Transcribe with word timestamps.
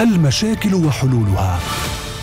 المشاكل 0.00 0.74
وحلولها. 0.74 1.58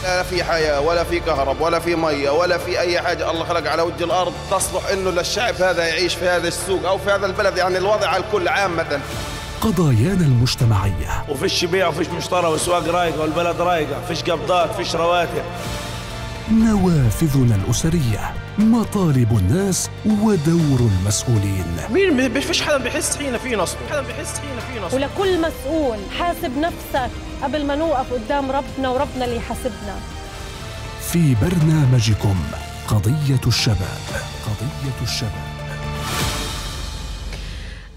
لا 0.04 0.24
في 0.24 0.44
حياة 0.44 0.82
ولا 0.82 1.04
في 1.04 1.20
كهرب 1.20 1.62
ولا 1.62 1.80
في 1.80 1.96
مية 1.96 2.30
ولا 2.30 2.58
في 2.58 2.80
أي 2.80 3.02
حاجة. 3.02 3.32
الله 3.32 3.46
خلق 3.46 3.72
على 3.72 3.82
وجه 3.82 4.04
الأرض 4.04 4.34
تصلح 4.52 4.88
إنه 4.94 5.10
للشعب 5.10 5.56
هذا 5.56 5.88
يعيش 5.88 6.16
في 6.16 6.30
هذا 6.30 6.48
السوق 6.48 6.86
أو 6.88 6.98
في 6.98 7.12
هذا 7.12 7.26
البلد. 7.26 7.58
يعني 7.58 7.78
الوضع 7.78 8.08
على 8.08 8.24
الكل 8.24 8.48
عامة 8.48 9.00
قضايانا 9.62 10.26
المجتمعية. 10.26 11.26
وفيش 11.30 11.66
بيع 11.66 11.88
وفيش 11.88 12.08
مشترى 12.08 12.48
والسواق 12.48 12.88
رايقة 12.88 13.22
والبلد 13.22 13.62
رايقة 13.62 14.02
فيش 14.08 14.24
قبضات 14.24 14.76
فيش 14.76 14.96
رواتب. 14.96 15.44
نوافذنا 16.52 17.56
الأسرية 17.56 18.34
مطالب 18.58 19.38
الناس 19.38 19.90
ودور 20.06 20.80
المسؤولين. 20.80 21.66
مين 21.94 22.34
ما 22.34 22.40
فيش 22.40 22.62
حدا 22.62 22.78
بيحس 22.78 23.18
حين 23.18 23.38
في 23.38 23.56
نصب 23.56 23.78
حدا 23.90 24.02
بيحس 24.02 24.40
حين 24.40 24.60
في 24.60 24.86
نصب 24.86 24.94
ولكل 24.94 25.42
مسؤول 25.42 25.98
حاسب 26.20 26.58
نفسك 26.58 27.10
قبل 27.44 27.66
ما 27.66 27.76
نوقف 27.76 28.14
قدام 28.14 28.52
ربنا 28.52 28.90
وربنا 28.90 29.26
اللي 29.26 29.36
يحاسبنا. 29.36 29.96
في 31.12 31.36
برنامجكم 31.42 32.36
قضية 32.88 33.42
الشباب. 33.48 34.02
قضية 34.46 35.04
الشباب. 35.04 35.48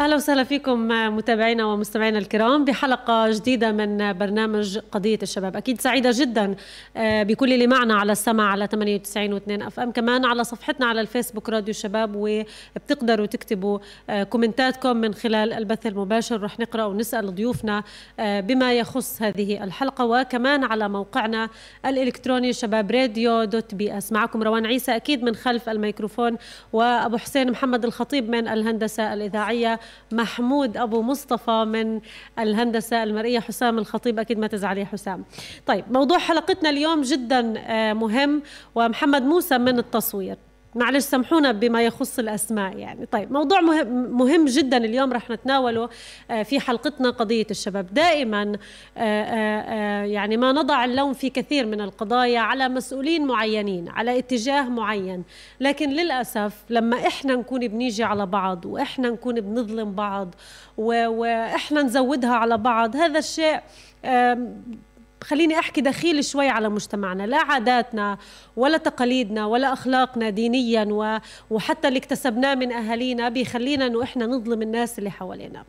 أهلا 0.00 0.16
وسهلا 0.16 0.45
فيكم 0.45 0.88
متابعينا 1.16 1.64
ومستمعينا 1.64 2.18
الكرام 2.18 2.64
بحلقة 2.64 3.30
جديدة 3.30 3.72
من 3.72 4.12
برنامج 4.12 4.78
قضية 4.78 5.18
الشباب. 5.22 5.56
أكيد 5.56 5.80
سعيدة 5.80 6.10
جدا 6.14 6.54
آه، 6.96 7.22
بكل 7.22 7.52
اللي 7.52 7.66
معنا 7.66 7.95
على 7.95 8.12
السمع 8.12 8.50
على 8.50 8.66
98 8.66 9.38
و2 9.38 9.66
أف 9.66 9.80
إم. 9.80 9.91
كمان 9.92 10.24
على 10.24 10.44
صفحتنا 10.44 10.86
على 10.86 11.00
الفيسبوك 11.00 11.48
راديو 11.48 11.70
الشباب 11.70 12.12
وبتقدروا 12.16 13.27
تكتبوا 13.27 13.78
آه، 14.10 14.22
كومنتاتكم 14.22 14.96
من 14.96 15.14
خلال 15.14 15.52
البث 15.52 15.86
المباشر. 15.86 16.42
رح 16.42 16.60
نقرأ 16.60 16.84
ونسأل 16.84 17.34
ضيوفنا 17.34 17.82
آه، 18.20 18.41
بما 18.41 18.72
يخص 18.72 19.22
هذه 19.22 19.64
الحلقة 19.64 20.05
وكمان 20.05 20.64
على 20.64 20.88
موقعنا 20.88 21.48
الإلكتروني 21.86 22.53
شباب 22.53 22.91
راديو 22.91 23.44
dot 23.44 23.75
ps 23.75 24.12
معكم 24.12 24.42
روان 24.42 24.66
عيسى 24.66 24.97
أكيد 24.97 25.22
من 25.22 25.34
خلف 25.34 25.69
الميكروفون 25.69 26.36
وأبو 26.72 27.16
حسين 27.16 27.50
محمد 27.50 27.84
الخطيب 27.84 28.30
من 28.30 28.48
الهندسة 28.48 29.14
الإذاعية. 29.14 29.80
محمود 30.12 30.77
أبو 30.77 31.02
مصطفى 31.02 31.64
من 31.64 32.00
الهندسة 32.38 33.02
المرئية. 33.02 33.41
حسام 33.41 33.78
الخطيب 33.78 34.19
أكيد 34.19 34.38
ما 34.38 34.47
تزعل 34.47 34.78
يا 34.78 34.84
حسام. 34.84 35.24
طيب 35.66 35.84
موضوع 35.91 36.19
حلقتنا 36.19 36.70
اليوم 36.70 37.00
جدا 37.00 37.55
آه، 37.58 37.92
مهم 37.92 38.42
ومحمد 38.74 39.22
موسى 39.22 39.58
من 39.58 39.78
التصوير. 39.78 40.36
معلش 40.74 41.04
سامحونا 41.04 41.52
بما 41.52 41.82
يخص 41.82 42.18
الأسماء 42.18 42.76
يعني. 42.76 43.06
طيب 43.06 43.32
موضوع 43.32 43.60
مهم, 43.60 43.86
مهم 44.16 44.44
جدا 44.44 44.76
اليوم 44.76 45.12
رح 45.12 45.30
نتناوله 45.30 45.88
آه، 46.30 46.42
في 46.42 46.60
حلقتنا 46.60 47.10
قضية 47.10 47.46
الشباب. 47.50 47.94
دائما 47.94 48.52
آه، 48.96 50.04
يعني 50.04 50.36
ما 50.36 50.52
نضع 50.52 50.84
اللوم 50.84 51.12
في 51.12 51.30
كثير 51.30 51.66
من 51.66 51.80
القضايا 51.80 52.41
على 52.41 52.68
مسؤولين 52.68 53.26
معينين 53.26 53.88
على 53.88 54.18
اتجاه 54.18 54.62
معين. 54.62 55.22
لكن 55.60 55.91
للأسف 55.91 56.64
لما 56.70 57.06
إحنا 57.06 57.34
نكون 57.34 57.68
بنيجي 57.68 58.04
على 58.04 58.26
بعض 58.26 58.66
وإحنا 58.66 59.10
نكون 59.10 59.41
بنظلم 59.41 59.92
بعض 59.92 60.34
وإحنا 60.76 61.82
نزودها 61.82 62.34
على 62.34 62.58
بعض 62.58 62.96
هذا 62.96 63.18
الشيء 63.18 63.60
خليني 65.24 65.58
أحكي 65.58 65.80
دخيل 65.80 66.24
شوي 66.24 66.48
على 66.48 66.68
مجتمعنا 66.68 67.26
لا 67.26 67.36
عاداتنا 67.38 68.18
ولا 68.56 68.76
تقاليدنا 68.78 69.46
ولا 69.46 69.72
أخلاقنا 69.72 70.30
دينيا 70.30 71.20
وحتى 71.50 71.88
اللي 71.88 71.98
اكتسبناه 71.98 72.54
من 72.54 72.72
أهالينا 72.72 73.28
بيخلينا 73.28 73.86
إنه 73.86 74.02
إحنا 74.02 74.26
نظلم 74.26 74.62
الناس 74.62 74.98
اللي 74.98 75.10
حوالينا. 75.10 75.64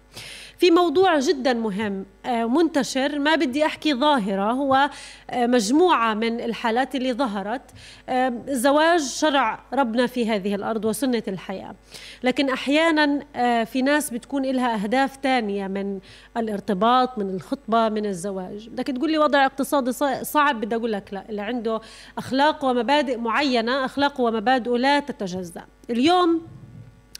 في 0.61 0.71
موضوع 0.71 1.19
جدا 1.19 1.53
مهم 1.53 2.05
آه، 2.25 2.45
منتشر 2.45 3.19
ما 3.19 3.35
بدي 3.35 3.65
أحكي 3.65 3.93
ظاهرة 3.93 4.51
هو 4.51 4.89
آه، 5.29 5.47
مجموعة 5.47 6.13
من 6.13 6.41
الحالات 6.41 6.95
اللي 6.95 7.13
ظهرت 7.13 7.61
آه، 8.09 8.33
زواج 8.47 9.01
شرع 9.01 9.59
ربنا 9.73 10.07
في 10.07 10.29
هذه 10.29 10.55
الأرض 10.55 10.85
وسنة 10.85 11.23
الحياة. 11.27 11.75
لكن 12.23 12.49
أحيانا 12.49 13.19
في 13.65 13.81
ناس 13.81 14.09
بتكون 14.09 14.45
لها 14.45 14.83
أهداف 14.83 15.19
ثانية 15.23 15.67
من 15.67 15.99
الارتباط 16.37 17.17
من 17.17 17.29
الخطبة 17.35 17.89
من 17.89 18.05
الزواج. 18.05 18.69
بدك 18.69 18.87
تقول 18.87 19.11
لي 19.11 19.17
وضع 19.17 19.45
اقتصادي 19.45 19.91
صعب 20.23 20.61
بدي 20.61 20.75
أقول 20.75 20.91
لك 20.91 21.13
لا 21.13 21.29
اللي 21.29 21.41
عنده 21.41 21.81
أخلاق 22.17 22.65
ومبادئ 22.65 23.17
معينة 23.17 23.85
اخلاقه 23.85 24.21
ومبادئه 24.21 24.77
لا 24.77 24.99
تتجزأ. 24.99 25.65
اليوم 25.89 26.41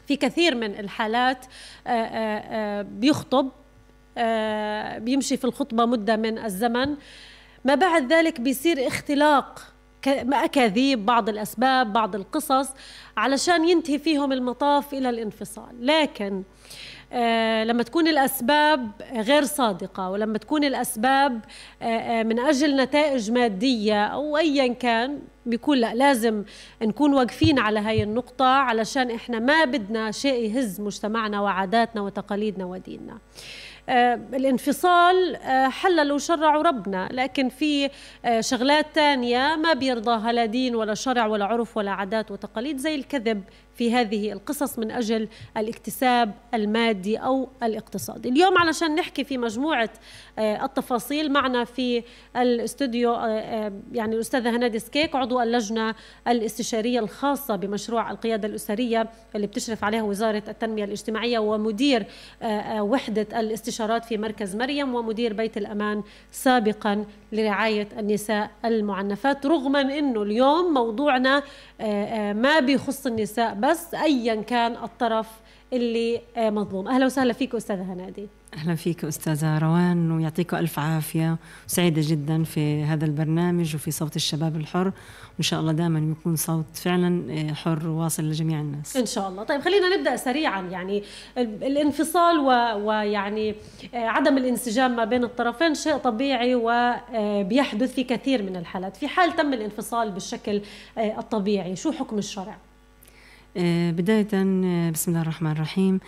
في 0.06 0.16
كثير 0.16 0.54
من 0.54 0.78
الحالات 0.80 1.46
آه، 1.86 1.90
آه، 1.90 2.80
آه، 2.80 2.82
بيخطب 2.82 3.50
بيمشي 4.98 5.36
في 5.36 5.44
الخطبة 5.44 5.84
مدة 5.84 6.16
من 6.16 6.38
الزمن. 6.38 6.96
ما 7.64 7.74
بعد 7.74 8.12
ذلك 8.12 8.40
بيصير 8.40 8.86
اختلاق 8.86 9.72
أكاذيب 10.32 11.06
بعض 11.06 11.28
الأسباب 11.28 11.92
بعض 11.92 12.14
القصص 12.14 12.68
علشان 13.16 13.68
ينتهي 13.68 13.98
فيهم 13.98 14.32
المطاف 14.32 14.94
إلى 14.94 15.10
الانفصال. 15.10 15.86
لكن 15.86 16.42
لما 17.64 17.82
تكون 17.82 18.08
الأسباب 18.08 18.90
غير 19.12 19.44
صادقة 19.44 20.10
ولما 20.10 20.38
تكون 20.38 20.64
الأسباب 20.64 21.40
آه 21.82 21.84
آه 21.84 22.22
من 22.22 22.38
أجل 22.38 22.76
نتائج 22.76 23.30
مادية 23.30 24.04
أو 24.06 24.36
أيا 24.36 24.72
كان 24.72 25.18
بيكون 25.46 25.78
لا 25.78 25.94
لازم 25.94 26.44
نكون 26.82 27.14
واقفين 27.14 27.58
على 27.58 27.80
هاي 27.80 28.02
النقطة 28.02 28.44
علشان 28.44 29.10
إحنا 29.10 29.38
ما 29.38 29.64
بدنا 29.64 30.10
شيء 30.10 30.50
يهز 30.50 30.80
مجتمعنا 30.80 31.40
وعاداتنا 31.40 32.02
وتقاليدنا 32.02 32.64
وديننا. 32.64 33.18
آه، 33.88 34.14
الانفصال 34.14 35.36
آه، 35.36 35.68
حلل 35.68 36.12
وشرعوا 36.12 36.62
ربنا 36.62 37.08
لكن 37.12 37.48
في 37.48 37.90
آه، 38.24 38.40
شغلات 38.40 38.86
تانية 38.94 39.56
ما 39.56 39.72
بيرضاها 39.72 40.32
لا 40.32 40.46
دين 40.46 40.74
ولا 40.74 40.94
شرع 40.94 41.26
ولا 41.26 41.44
عرف 41.44 41.76
ولا 41.76 41.90
عادات 41.90 42.30
وتقاليد 42.30 42.76
زي 42.76 42.94
الكذب. 42.94 43.42
في 43.74 43.94
هذه 43.94 44.32
القصص 44.32 44.78
من 44.78 44.90
أجل 44.90 45.28
الاكتساب 45.56 46.34
المادي 46.54 47.16
أو 47.16 47.48
الاقتصادي. 47.62 48.28
اليوم 48.28 48.58
علشان 48.58 48.94
نحكي 48.94 49.24
في 49.24 49.38
مجموعة 49.38 49.90
التفاصيل 50.38 51.32
معنا 51.32 51.64
في 51.64 52.02
الاستوديو 52.36 53.14
يعني 53.92 54.14
الأستاذة 54.14 54.50
هنادي 54.50 54.78
سكيك 54.78 55.16
عضو 55.16 55.40
اللجنة 55.40 55.94
الاستشارية 56.28 57.00
الخاصة 57.00 57.56
بمشروع 57.56 58.10
القيادة 58.10 58.48
الأسرية 58.48 59.10
اللي 59.34 59.46
بتشرف 59.46 59.84
عليها 59.84 60.02
وزارة 60.02 60.42
التنمية 60.48 60.84
الاجتماعية 60.84 61.38
ومدير 61.38 62.06
وحدة 62.80 63.40
الاستشاريه 63.40 63.72
استشارات 63.72 64.04
في 64.04 64.18
مركز 64.18 64.56
مريم 64.56 64.94
ومدير 64.94 65.32
بيت 65.32 65.56
الأمان 65.56 66.02
سابقا 66.32 67.04
لرعاية 67.32 67.88
النساء 67.98 68.50
المعنفات 68.64 69.46
رغم 69.46 69.76
أنه 69.76 70.22
اليوم 70.22 70.74
موضوعنا 70.74 71.42
آه، 71.80 71.84
آه، 71.84 72.32
ما 72.32 72.60
بيخص 72.60 73.06
النساء 73.06 73.54
بس 73.62 73.94
أيا 73.94 74.42
كان 74.42 74.72
الطرف 74.72 75.28
اللي 75.72 76.20
آه، 76.36 76.50
مظلوم. 76.50 76.88
أهلا 76.88 77.06
وسهلا 77.06 77.32
فيك 77.32 77.54
أستاذة 77.54 77.92
هنأدي. 77.92 78.28
أهلا 78.54 78.74
فيك 78.74 79.04
أستاذة 79.04 79.58
روان 79.58 80.10
ويعطيكم 80.10 80.56
ألف 80.56 80.78
عافية. 80.78 81.36
وسعيدة 81.68 82.02
جدا 82.04 82.44
في 82.44 82.82
هذا 82.82 83.04
البرنامج 83.04 83.74
وفي 83.74 83.90
صوت 83.90 84.16
الشباب 84.16 84.56
الحر. 84.56 84.86
وإن 85.34 85.42
شاء 85.42 85.60
الله 85.60 85.72
دائما 85.72 86.14
يكون 86.20 86.36
صوت 86.36 86.64
فعلا 86.74 87.32
آه، 87.32 87.52
حر 87.52 87.88
واصل 87.88 88.22
لجميع 88.22 88.60
الناس. 88.60 88.96
إن 88.96 89.06
شاء 89.06 89.28
الله. 89.28 89.42
طيب 89.42 89.60
خلينا 89.60 89.96
نبدأ 89.96 90.16
سريعا. 90.16 90.62
يعني 90.62 91.02
الانفصال 91.38 92.38
ويعني 92.84 93.54
آه، 93.94 93.96
عدم 93.96 94.36
الانسجام 94.36 94.96
ما 94.96 95.04
بين 95.04 95.24
الطرفين 95.24 95.74
شيء 95.74 95.96
طبيعي 95.96 96.54
وبيحدث 96.54 97.94
في 97.94 98.04
كثير 98.04 98.42
من 98.42 98.56
الحالات. 98.56 98.96
في 98.96 99.08
حال 99.08 99.36
تم 99.36 99.52
الانفصال 99.52 100.10
بالشكل 100.10 100.62
الطبيعي 100.98 101.76
شو 101.76 101.92
حكم 101.92 102.18
الشرع؟ 102.18 102.56
بداية 103.56 104.28
بسم 104.90 105.10
الله 105.10 105.22
الرحمن 105.22 105.50
الرحيم. 105.50 106.00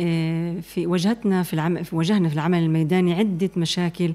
آه، 0.00 0.60
في 0.60 0.86
واجهتنا 0.86 1.42
في 1.42 1.54
العمل 1.54 1.84
واجهنا 1.92 2.28
في 2.28 2.34
العمل 2.34 2.58
الميداني 2.58 3.14
عدة 3.14 3.50
مشاكل 3.56 4.12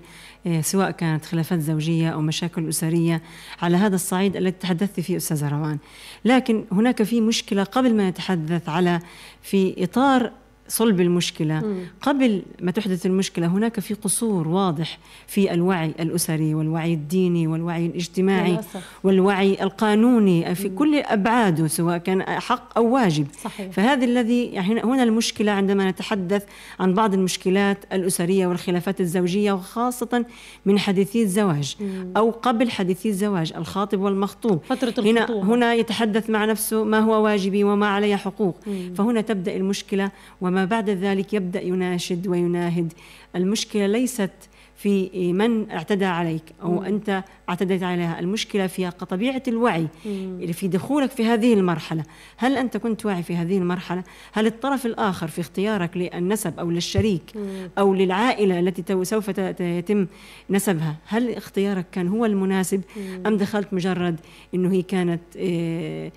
آه، 0.48 0.62
سواء 0.62 0.92
كانت 0.92 1.26
خلافات 1.26 1.60
زوجية 1.60 2.10
أو 2.10 2.22
مشاكل 2.22 2.70
أسرية. 2.70 3.22
على 3.62 3.78
هذا 3.78 3.96
الصعيد 3.96 4.36
الذي 4.36 4.52
تحدثت 4.52 5.00
فيه 5.00 5.18
أستاذة 5.18 5.50
روان. 5.50 5.78
لكن 6.26 6.66
هناك 6.72 7.04
في 7.04 7.22
مشكلة 7.22 7.64
قبل 7.64 7.96
ما 7.96 8.10
نتحدث 8.10 8.70
على 8.70 9.00
في 9.42 9.84
إطار 9.84 10.32
صلب 10.70 11.02
المشكلة 11.02 11.60
مم. 11.60 11.80
قبل 12.02 12.42
ما 12.62 12.72
تحدث 12.72 13.06
المشكلة 13.06 13.48
هناك 13.48 13.80
في 13.80 13.94
قصور 13.94 14.48
واضح 14.48 14.98
في 15.28 15.54
الوعي 15.54 15.94
الأسري 16.00 16.56
والوعي 16.56 16.94
الديني 16.94 17.48
والوعي 17.48 17.86
الاجتماعي 17.86 18.52
للأسف. 18.52 19.00
والوعي 19.04 19.64
القانوني 19.64 20.56
في 20.56 20.70
مم. 20.70 20.76
كل 20.76 20.96
أبعاده 20.96 21.68
سواء 21.68 21.98
كان 21.98 22.22
حق 22.24 22.78
أو 22.78 22.94
واجب 22.94 23.28
صحيح. 23.44 23.72
فهذا 23.72 24.06
الذي 24.06 24.46
يعني 24.46 24.84
هنا 24.84 25.04
المشكلة 25.04 25.52
عندما 25.52 25.90
نتحدث 25.92 26.44
عن 26.80 26.94
بعض 26.94 27.14
المشكلات 27.14 27.78
الأسرية 27.94 28.48
والخلافات 28.48 29.02
الزوجية 29.02 29.52
وخاصة 29.52 30.26
من 30.66 30.80
حديثي 30.80 31.24
الزواج 31.24 31.76
مم. 31.80 32.14
أو 32.18 32.30
قبل 32.30 32.72
حديثي 32.72 33.10
الزواج 33.10 33.54
الخاطب 33.58 34.00
والمخطوب 34.00 34.62
فترة 34.70 34.94
هنا 35.04 35.32
هنا 35.32 35.74
يتحدث 35.74 36.30
مع 36.30 36.46
نفسه 36.46 36.84
ما 36.84 37.00
هو 37.00 37.24
واجبي 37.24 37.64
وما 37.64 37.88
علي 37.88 38.18
حقوق 38.18 38.58
مم. 38.68 38.94
فهنا 38.98 39.22
تبدأ 39.22 39.56
المشكلة 39.56 40.12
وما 40.42 40.59
بعد 40.66 40.90
ذلك 40.90 41.34
يبدأ 41.34 41.62
يناشد 41.62 42.28
ويناهد 42.28 42.94
المشكلة 43.36 43.88
ليست 43.88 44.32
في 44.76 45.34
من 45.34 45.72
اعتدى 45.72 46.06
عليك 46.06 46.44
أو 46.62 46.72
مم. 46.72 46.86
أنت 46.86 47.24
اعتديت 47.50 47.84
عليها 47.84 48.20
المشكلة 48.20 48.68
في 48.68 48.92
طبيعة 48.92 49.44
الوعي 49.48 49.88
اللي 50.06 50.54
في 50.54 50.68
دخولك 50.68 51.12
في 51.12 51.26
هذه 51.26 51.54
المرحلة 51.54 52.04
هل 52.38 52.58
أنت 52.58 52.78
كنت 52.78 53.06
واعي 53.06 53.24
في 53.24 53.36
هذه 53.36 53.58
المرحلة 53.58 54.04
هل 54.32 54.46
الطرف 54.48 54.86
الآخر 54.86 55.28
في 55.28 55.42
اختيارك 55.42 55.98
للنسب 55.98 56.60
أو 56.60 56.72
للشريك 56.72 57.22
مم. 57.36 57.70
أو 57.78 57.94
للعائلة 57.94 58.60
التي 58.60 59.06
سوف 59.06 59.30
يتم 59.60 60.08
نسبها 60.50 60.96
هل 61.06 61.36
اختيارك 61.36 61.86
كان 61.92 62.08
هو 62.08 62.26
المناسب 62.26 62.82
مم. 62.98 63.24
أم 63.28 63.38
دخلت 63.38 63.74
مجرد 63.74 64.20
إنه 64.56 64.72
هي 64.72 64.82
كانت 64.82 65.22
إيه 65.36 66.12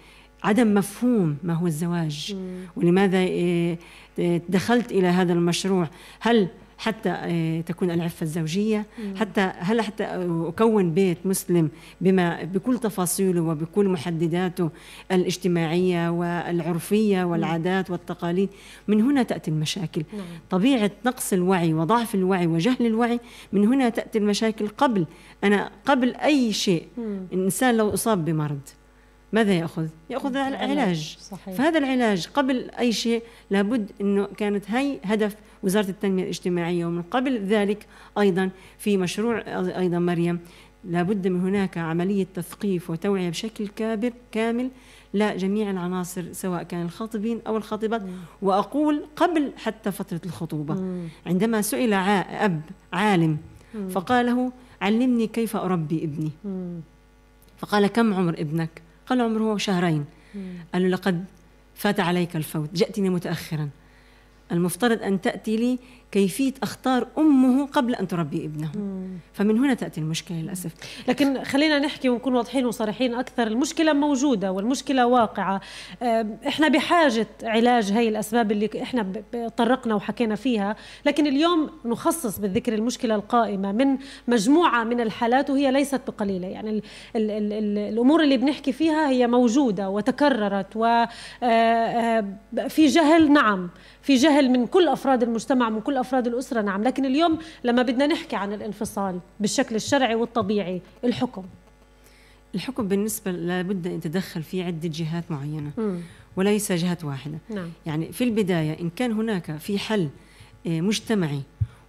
عدم 0.44 0.75
مفهوم 0.75 1.37
ما 1.43 1.55
هو 1.55 1.67
الزواج. 1.67 2.37
ولماذا 2.77 3.19
إيه 3.19 3.79
دخلت 4.49 4.93
إلى 4.93 5.06
هذا 5.06 5.33
المشروع؟ 5.33 5.89
هل 6.21 6.49
حتى 6.79 7.11
آه، 7.11 7.61
تكون 7.61 7.91
العفة 7.91 8.25
الزوجية؟ 8.25 8.87
حتى 9.17 9.53
هل 9.59 9.81
حتى 9.81 10.05
أكون 10.49 10.94
بيت 10.94 11.19
مسلم 11.25 11.69
بما 12.00 12.43
بكل 12.44 12.79
تفاصيله 12.79 13.41
وبكل 13.41 13.89
محدداته 13.89 14.71
الاجتماعية 15.12 16.11
والعرفية 16.11 17.25
والعادات 17.25 17.91
والتقاليد؟ 17.91 18.49
من 18.89 19.00
هنا 19.00 19.23
تأتي 19.23 19.50
المشاكل. 19.50 20.05
نعم. 20.12 20.27
طبيعة 20.50 20.91
نقص 21.06 21.33
الوعي 21.33 21.75
وضعف 21.75 22.15
الوعي 22.15 22.47
وجهل 22.47 22.87
الوعي 22.87 23.21
من 23.53 23.67
هنا 23.67 23.89
تأتي 23.89 24.19
المشاكل 24.19 24.69
قبل 24.69 25.06
أنا 25.44 25.71
قبل 25.87 26.15
أي 26.15 26.53
شيء. 26.53 26.87
الإنسان 27.33 27.77
لو 27.77 27.94
أصاب 27.94 28.25
بمرض 28.25 28.61
ماذا 29.32 29.52
يأخذ؟ 29.52 29.87
يأخذ 30.11 30.37
العلاج 30.37 31.17
صحيح. 31.20 31.55
فهذا 31.55 31.79
العلاج 31.79 32.26
قبل 32.26 32.70
أي 32.79 32.93
شيء 32.93 33.23
لابد 33.50 33.90
إنه 34.00 34.26
كانت 34.37 34.70
هي 34.70 34.99
هدف 35.05 35.37
وزارة 35.62 35.88
التنمية 35.90 36.23
الاجتماعية 36.23 36.87
ومن 36.87 37.02
قبل 37.02 37.38
ذلك 37.38 37.87
أيضا 38.19 38.50
في 38.79 38.96
مشروع 38.96 39.43
أيضا 39.79 39.99
مريم 39.99 40.40
لابد 40.84 41.29
من 41.29 41.40
هناك 41.40 41.79
عملية 41.79 42.26
تثقيف 42.34 42.90
وتوعية 42.90 43.31
بشكل 43.31 43.69
كابر 43.69 44.12
كامل 44.32 44.70
لجميع 45.14 45.70
العناصر 45.70 46.32
سواء 46.32 46.62
كان 46.62 46.82
الخاطبين 46.82 47.40
أو 47.46 47.56
الخاطبات 47.56 48.02
وأقول 48.43 49.02
قبل 49.17 49.52
حتى 49.56 49.90
فترة 49.90 50.20
الخطوبة 50.26 50.75
مم. 50.75 51.08
عندما 51.26 51.62
سئل 51.62 51.93
أب 51.93 52.61
عالم 52.93 53.37
مم. 53.75 53.88
فقال 53.88 54.26
له 54.26 54.52
علمني 54.82 55.26
كيف 55.26 55.56
أربي 55.56 56.05
ابني 56.05 56.31
مم. 56.44 56.81
فقال 57.58 57.87
كم 57.87 58.14
عمر 58.14 58.32
ابنك 58.32 58.82
قال 59.06 59.20
عمره 59.20 59.56
شهرين. 59.56 60.04
قال 60.72 60.82
له 60.82 60.88
لقد 60.88 61.25
فات 61.75 62.00
عليك 62.00 62.37
الفوت 62.37 62.75
جئتني 62.75 63.10
متأخرا. 63.10 63.69
المفترض 64.52 65.02
أن 65.02 65.20
تأتي 65.20 65.56
لي 65.56 65.78
كيفية 66.12 66.53
أختار 66.62 67.06
أمه 67.19 67.67
قبل 67.67 67.94
أن 67.94 68.09
تربي 68.09 68.44
ابنه 68.44 68.70
مم. 68.75 69.19
فمن 69.32 69.59
هنا 69.59 69.75
تأتي 69.75 70.00
المشكلة 70.00 70.37
للأسف. 70.37 70.73
لكن 71.09 71.44
خلينا 71.44 71.79
نحكي 71.79 72.09
ونكون 72.09 72.35
واضحين 72.35 72.67
وصريحين 72.67 73.14
أكثر. 73.14 73.47
المشكلة 73.47 73.93
موجودة 73.93 74.53
والمشكلة 74.53 75.06
واقعة. 75.06 75.61
إحنا 76.49 76.69
بحاجة 76.69 77.26
علاج 77.43 77.93
هاي 77.93 78.09
الأسباب 78.09 78.53
اللي 78.53 78.70
إحنا 78.82 79.12
طرقنا 79.56 79.94
وحكينا 79.94 80.35
فيها. 80.35 80.76
لكن 81.06 81.26
اليوم 81.26 81.70
نخصص 81.85 82.38
بالذكر 82.38 82.75
المشكلة 82.75 83.15
القائمة 83.15 83.73
من 83.73 83.99
مجموعة 84.29 84.85
من 84.85 85.00
الحالات 85.00 85.50
وهي 85.50 85.70
ليست 85.70 86.00
بقليلة. 86.06 86.49
يعني 86.49 86.70
ال 86.70 86.82
ال 87.17 87.31
ال 87.31 87.53
ال 87.53 87.79
الأمور 87.79 88.23
اللي 88.23 88.37
بنحكي 88.37 88.73
فيها 88.73 89.08
هي 89.08 89.26
موجودة 89.26 89.91
وتكررت 89.91 90.76
وفي 90.76 91.08
آه، 91.43 92.19
آه، 92.58 92.67
جهل 92.79 93.32
نعم. 93.32 93.70
في 94.03 94.15
جهل 94.15 94.50
من 94.50 94.67
كل 94.67 94.88
أفراد 94.88 95.23
المجتمع 95.23 95.70
من 95.70 95.81
كل 95.81 96.01
أفراد 96.02 96.26
الأسرة 96.26 96.62
نعم 96.62 96.82
لكن 96.82 97.04
اليوم 97.04 97.38
لما 97.64 97.82
بدنا 97.82 98.06
نحكي 98.06 98.37
عن 98.37 98.52
الانفصال 98.52 99.19
بالشكل 99.40 99.75
الشرعي 99.75 100.14
والطبيعي 100.14 100.81
الحكم 101.04 101.44
الحكم 102.54 102.88
بالنسبة 102.88 103.31
لابد 103.31 103.87
أن 103.87 103.93
يتدخل 103.93 104.43
في 104.43 104.62
عدة 104.62 104.88
جهات 104.88 105.25
معينة 105.31 105.70
م. 105.78 106.00
وليس 106.37 106.72
جهه 106.72 106.99
واحدة 107.04 107.38
نعم. 107.50 107.69
يعني 107.87 108.12
في 108.12 108.25
البداية 108.25 108.81
إن 108.81 108.90
كان 108.90 109.12
هناك 109.12 109.56
في 109.56 109.78
حل 109.78 110.08
آه، 110.66 110.81
مجتمعي 110.81 111.40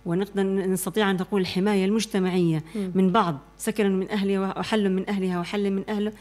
ونقدر 0.06 0.44
نستطيع 0.44 1.12
أن 1.12 1.16
نقول 1.16 1.42
الحماية 1.42 1.86
المجتمعية 1.86 2.64
م. 2.76 2.90
من 2.96 3.12
بعض 3.12 3.38
سكن 3.58 4.00
من 4.00 4.10
أهلها 4.10 4.60
وحل 4.60 4.90
من 4.90 5.10
أهلها 5.10 5.40
وحل 5.40 5.72
من 5.72 5.84
أهله 5.90 6.14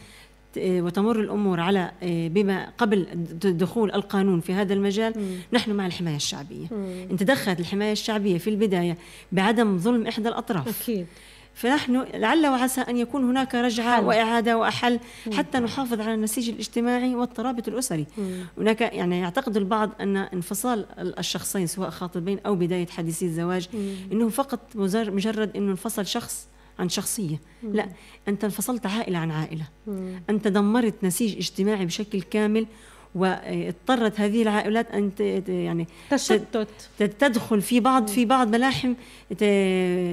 وتمر 0.58 1.20
الأمور 1.20 1.60
على 1.60 1.90
آه، 2.02 2.28
بما 2.28 2.68
قبل 2.78 3.06
دخول 3.44 3.92
القانون 3.92 4.40
في 4.40 4.52
هذا 4.52 4.74
المجال 4.74 5.12
مم. 5.16 5.36
نحن 5.52 5.70
مع 5.72 5.86
الحماية 5.86 6.16
الشعبية 6.16 6.66
مم. 6.70 7.06
إن 7.10 7.16
تدخلت 7.16 7.60
الحماية 7.60 7.92
الشعبية 7.92 8.38
في 8.38 8.50
البداية 8.50 8.96
بعدم 9.32 9.78
ظلم 9.78 10.06
إحدى 10.06 10.28
الأطراف 10.28 10.82
أكيد 10.82 11.06
فنحن 11.54 12.04
لعل 12.14 12.46
وعسى 12.46 12.80
أن 12.80 12.96
يكون 12.96 13.24
هناك 13.24 13.54
رجعة 13.54 13.96
حل. 13.96 14.04
وإعادة 14.04 14.58
واحل 14.58 15.00
حتى 15.32 15.58
نحافظ 15.58 16.00
على 16.00 16.14
النسيج 16.14 16.48
الاجتماعي 16.48 17.14
والترابط 17.14 17.68
الأسري 17.68 18.06
مم. 18.18 18.44
هناك 18.58 18.80
يعني 18.80 19.18
يعتقد 19.18 19.56
البعض 19.56 19.90
أن 20.00 20.16
انفصال 20.16 20.86
الشخصين 21.18 21.66
سواء 21.66 21.90
خاطبين 21.90 22.38
أو 22.46 22.54
بداية 22.54 22.86
حديثي 22.86 23.24
الزواج 23.24 23.68
مم. 23.74 23.94
إنه 24.12 24.28
فقط 24.28 24.60
مجرد 24.74 25.56
إنه 25.56 25.70
انفصل 25.70 26.06
شخص 26.06 26.46
عن 26.78 26.88
شخصية 26.88 27.40
مم. 27.62 27.72
لا 27.76 27.88
أنت 28.28 28.44
انفصلت 28.44 28.86
عائلة 28.86 29.18
عن 29.18 29.30
عائلة 29.30 29.68
مم. 29.86 30.22
أنت 30.30 30.48
دمرت 30.48 31.04
نسيج 31.04 31.36
اجتماعي 31.36 31.86
بشكل 31.86 32.22
كامل 32.22 32.66
واضطرت 33.14 34.20
هذه 34.20 34.42
العائلات 34.42 34.90
أن 34.90 35.10
يعني 35.48 35.86
تشتت. 36.10 36.68
تدخل 36.98 37.62
في 37.62 37.80
بعض 37.80 38.08
في 38.08 38.24
بعض 38.24 38.48
ملاحم 38.48 38.94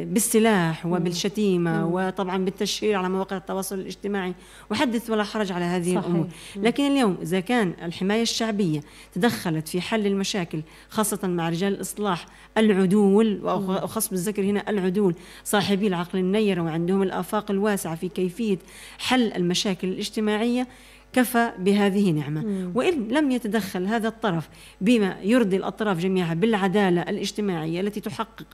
بالسلاح 0.06 0.86
وبالشتيمة 0.86 1.88
وطبعا 1.88 2.46
بالتشهير 2.46 2.96
على 2.96 3.10
مواقع 3.10 3.38
التواصل 3.38 3.80
الاجتماعي. 3.80 4.34
وحدث 4.72 5.10
ولا 5.10 5.24
حرج 5.24 5.52
على 5.52 5.66
هذه 5.66 5.96
صحيح. 5.96 6.06
الأمور. 6.06 6.28
لكن 6.56 6.84
اليوم 6.84 7.18
إذا 7.22 7.40
كان 7.40 7.74
الحماية 7.82 8.22
الشعبية 8.22 8.82
تدخلت 9.14 9.68
في 9.68 9.82
حل 9.82 10.08
المشاكل 10.08 10.62
خاصة 10.90 11.28
مع 11.28 11.50
رجال 11.50 11.74
الإصلاح 11.74 12.26
العدول 12.58 13.40
واخص 13.44 14.10
بالذكر 14.10 14.44
هنا 14.44 14.70
العدول 14.70 15.16
صاحبي 15.44 15.88
العقل 15.88 16.20
النير 16.20 16.62
وعندهم 16.62 17.02
الآفاق 17.02 17.52
الواسعة 17.52 17.96
في 17.96 18.10
كيفية 18.10 18.58
حل 19.00 19.34
المشاكل 19.34 19.88
الاجتماعية 19.88 20.68
كفى 21.14 21.52
بهذه 21.60 22.12
نعمة. 22.12 22.42
مم. 22.42 22.72
وإن 22.76 23.08
لم 23.08 23.32
يتدخل 23.32 23.86
هذا 23.86 24.08
الطرف 24.08 24.50
بما 24.82 25.16
يرضي 25.24 25.58
الأطراف 25.58 26.00
جميعها 26.00 26.34
بالعدالة 26.34 27.02
الاجتماعية 27.02 27.82
التي 27.82 28.00
تحقق 28.00 28.46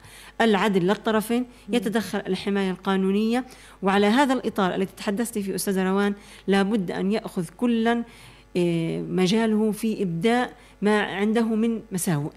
العدل 0.42 0.88
للطرفين 0.88 1.46
يتدخل 1.70 2.20
الحماية 2.20 2.72
القانونية. 2.72 3.46
وعلى 3.84 4.06
هذا 4.06 4.34
الإطار 4.34 4.76
الذي 4.76 4.90
تحدثت 4.98 5.38
فيه 5.38 5.56
أستاذ 5.56 5.80
روان 5.80 6.14
لابد 6.48 6.92
أن 6.92 7.12
يأخذ 7.12 7.46
كلا 7.58 8.04
آه، 8.58 9.02
مجاله 9.02 9.72
في 9.72 10.04
إبداء 10.04 10.54
ما 10.82 11.02
عنده 11.02 11.44
من 11.44 11.82
مساوئ. 11.92 12.32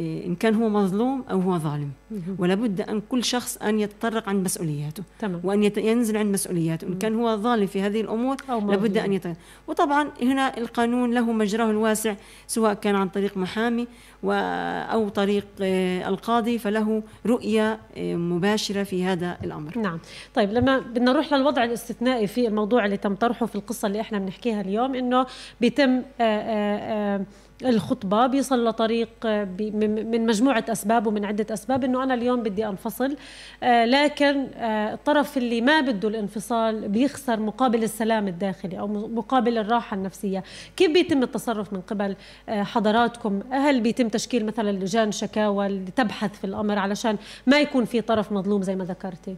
إيه، 0.00 0.26
إن 0.26 0.34
كان 0.34 0.54
هو 0.54 0.68
مظلوم 0.68 1.24
أو 1.30 1.40
هو 1.40 1.58
ظالم. 1.58 1.90
ولا 2.38 2.54
بد 2.54 2.80
أن 2.80 3.00
كل 3.08 3.24
شخص 3.24 3.56
أن 3.56 3.80
يتطرق 3.80 4.28
عند 4.28 4.44
مسؤولياته. 4.44 5.02
تمام. 5.18 5.40
وأن 5.44 5.70
ينزل 5.76 6.16
عند 6.16 6.32
مسؤولياته. 6.34 6.86
إن 6.86 6.98
كان 6.98 7.14
هو 7.14 7.36
ظالم 7.36 7.66
في 7.66 7.82
هذه 7.82 8.00
الأمور 8.00 8.36
لابد 8.48 8.96
أن 8.96 9.12
يتطرق 9.12 9.36
وطبعا 9.68 10.08
هنا 10.22 10.58
القانون 10.58 11.14
له 11.14 11.32
مجراه 11.32 11.70
الواسع 11.70 12.14
سواء 12.46 12.74
كان 12.74 12.94
عن 12.94 13.08
طريق 13.08 13.36
محامي 13.36 13.86
أو 14.24 15.08
طريق 15.08 15.46
آه، 15.60 16.08
القاضي 16.08 16.58
فله 16.58 17.02
رؤية 17.26 17.78
آه، 17.96 18.14
مباشرة 18.14 18.82
في 18.82 19.04
هذا 19.04 19.36
الأمر. 19.44 19.78
نعم. 19.78 19.98
طيب 20.34 20.52
لما 20.52 20.78
بدنا 20.78 21.12
نروح 21.12 21.32
للوضع 21.34 21.64
الاستثنائي 21.64 22.26
في 22.26 22.48
الموضوع 22.48 22.84
اللي 22.84 22.96
تم 22.96 23.14
طرحه 23.14 23.46
في 23.46 23.54
القصة 23.54 23.86
اللي 23.86 24.00
إحنا 24.00 24.18
بنحكيها 24.18 24.60
اليوم 24.60 24.94
إنه 24.94 25.26
بيتم 25.60 25.90
آآ 25.90 26.02
آه، 26.20 27.16
آآ 27.16 27.24
الخطبة 27.64 28.26
بيصل 28.26 28.68
لطريق 28.68 29.08
من 29.24 30.26
مجموعة 30.26 30.64
أسباب 30.68 31.06
ومن 31.06 31.24
عدة 31.24 31.54
أسباب 31.54 31.84
انه 32.00 32.14
أنا 32.14 32.22
اليوم 32.22 32.42
بدي 32.42 32.66
أنفصل. 32.66 33.16
آه، 33.62 33.84
لكن 33.84 34.46
آه، 34.56 34.94
الطرف 34.94 35.36
اللي 35.38 35.60
ما 35.60 35.80
بده 35.80 36.08
الانفصال 36.08 36.88
بيخسر 36.88 37.40
مقابل 37.40 37.82
السلام 37.82 38.28
الداخلي 38.28 38.78
أو 38.78 38.88
مقابل 38.88 39.58
الراحة 39.58 39.94
النفسية. 39.94 40.44
كيف 40.76 40.90
بيتم 40.90 41.22
التصرف 41.22 41.72
من 41.72 41.80
قبل 41.80 42.16
حضراتكم؟ 42.48 43.40
هل 43.50 43.80
بيتم 43.80 44.08
تشكيل 44.08 44.46
مثلا 44.46 44.70
لجان 44.70 45.12
شكاوى 45.12 45.68
لتبحث 45.68 46.38
في 46.38 46.44
الأمر 46.44 46.78
علشان 46.78 47.16
ما 47.46 47.60
يكون 47.60 47.84
في 47.84 48.00
طرف 48.00 48.32
مظلوم 48.32 48.62
زي 48.62 48.76
ما 48.76 48.84
ذكرتي؟ 48.84 49.36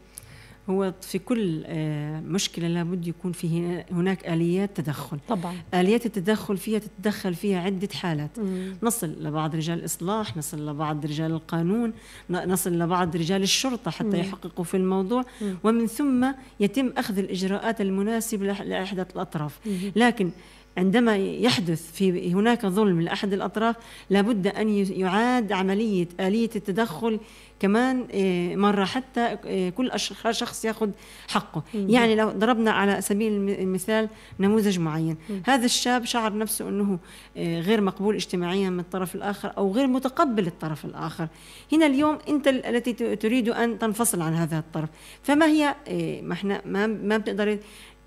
هو 0.70 0.94
في 1.00 1.18
كل 1.18 1.62
آه، 1.66 2.20
مشكلة 2.20 2.68
لابد 2.68 3.06
يكون 3.08 3.32
فيه 3.32 3.86
هناك 3.90 4.28
آليات 4.28 4.76
تدخل 4.80 5.18
طبعا 5.28 5.54
آليات 5.74 6.06
التدخل 6.06 6.56
فيها 6.56 6.78
تتدخل 6.78 7.34
فيها 7.34 7.60
عدة 7.60 7.88
حالات 7.94 8.38
مم. 8.38 8.76
نصل 8.82 9.16
لبعض 9.20 9.56
رجال 9.56 9.78
الإصلاح 9.78 10.36
نصل 10.36 10.68
لبعض 10.68 11.04
رجال 11.06 11.30
القانون 11.30 11.92
نصل 12.30 12.78
لبعض 12.78 13.16
رجال 13.16 13.42
الشرطة 13.42 13.90
حتى 13.90 14.06
مم. 14.08 14.14
يحققوا 14.14 14.64
في 14.64 14.76
الموضوع 14.76 15.24
مم. 15.40 15.56
ومن 15.64 15.86
ثم 15.86 16.32
يتم 16.60 16.92
أخذ 16.96 17.18
الإجراءات 17.18 17.80
المناسبة 17.80 18.46
لاحدى 18.52 19.02
الأطراف 19.02 19.58
مم. 19.66 19.92
لكن 19.96 20.30
عندما 20.78 21.16
يحدث 21.16 21.92
في 21.92 22.32
هناك 22.34 22.66
ظلم 22.66 23.00
لأحد 23.00 23.32
الأطراف 23.32 23.76
لابد 24.10 24.46
أن 24.46 24.68
يعاد 24.68 25.52
عملية 25.52 26.08
آلية 26.20 26.50
التدخل 26.56 27.20
كمان 27.62 28.06
آه، 28.12 28.56
مرة 28.56 28.84
حتى 28.84 29.38
آه، 29.46 29.70
كل 29.70 29.90
شخص 30.30 30.64
يأخذ 30.64 30.90
حقه. 31.28 31.62
يعني 31.74 32.14
لو 32.14 32.30
ضربنا 32.30 32.70
على 32.70 33.00
سبيل 33.00 33.32
المثال 33.32 34.08
نموذج 34.40 34.78
معين. 34.78 35.16
هذا 35.46 35.64
الشاب 35.64 36.04
شعر 36.04 36.38
نفسه 36.38 36.68
أنه 36.68 36.98
آه، 37.36 37.60
غير 37.60 37.80
مقبول 37.80 38.14
اجتماعيا 38.14 38.70
من 38.70 38.80
الطرف 38.80 39.14
الآخر 39.14 39.52
أو 39.56 39.72
غير 39.72 39.86
متقبل 39.86 40.46
الطرف 40.46 40.84
الآخر. 40.84 41.28
هنا 41.72 41.86
اليوم 41.86 42.18
أنت 42.28 42.48
التي 42.48 43.16
تريد 43.16 43.48
أن 43.48 43.78
تنفصل 43.78 44.22
عن 44.22 44.34
هذا 44.34 44.58
الطرف. 44.58 44.88
فما 45.22 45.46
هي 45.46 45.74
ما 46.22 46.32
إحنا 46.32 46.62
ما 46.66 46.86
ما 46.86 47.16
بتقدر 47.16 47.58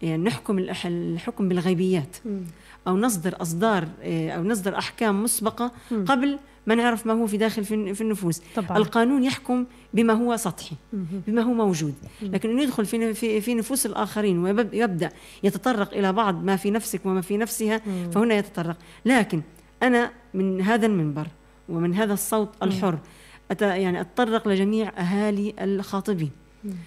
يعني 0.02 0.24
نحكم 0.24 0.60
الحكم 0.86 1.50
بالغيبيات 1.50 2.18
أو 2.88 2.98
نصدر 2.98 3.42
أصدار 3.42 3.88
أو 4.04 4.44
نصدر 4.44 4.78
أحكام 4.78 5.24
مسبقة 5.24 5.72
قبل 6.08 6.40
ما 6.68 6.76
نعرف 6.76 7.08
ما 7.08 7.14
هو 7.14 7.28
في 7.28 7.38
داخل 7.38 7.66
في 7.66 8.02
النفوس. 8.02 8.42
طبعا. 8.56 8.78
القانون 8.78 9.24
يحكم 9.24 9.66
بما 9.94 10.14
هو 10.14 10.38
سطحي 10.38 10.76
بما 11.28 11.42
هو 11.42 11.54
موجود. 11.54 11.94
لكن 12.22 12.50
إنه 12.50 12.64
يدخل 12.64 12.86
في 12.86 13.14
في 13.14 13.42
في 13.42 13.56
نفوس 13.56 13.86
الآخرين 13.86 14.40
ويبدا 14.40 15.10
يتطرق 15.44 15.94
إلى 15.94 16.14
بعض 16.14 16.44
ما 16.44 16.56
في 16.56 16.72
نفسك 16.72 17.06
وما 17.06 17.22
في 17.22 17.38
نفسها 17.38 17.82
فهنا 18.12 18.36
يتطرق. 18.36 18.78
لكن 19.06 19.42
أنا 19.84 20.12
من 20.34 20.62
هذا 20.62 20.86
المنبر 20.86 21.28
ومن 21.70 21.94
هذا 21.94 22.14
الصوت 22.14 22.50
الحر 22.64 23.00
يعني 23.62 24.02
أتطرق 24.02 24.48
لجميع 24.48 24.90
أهالي 24.90 25.54
الخاطبين 25.60 26.32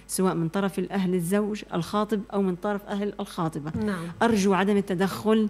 سواء 0.06 0.34
من 0.34 0.48
طرف 0.48 0.78
الأهل 0.78 1.14
الزوج 1.14 1.62
الخاطب 1.74 2.20
أو 2.32 2.42
من 2.42 2.56
طرف 2.56 2.84
أهل 2.84 3.12
الخاطبة. 3.20 3.72
نعم. 3.84 4.06
أرجو 4.22 4.54
عدم 4.54 4.76
التدخل 4.76 5.48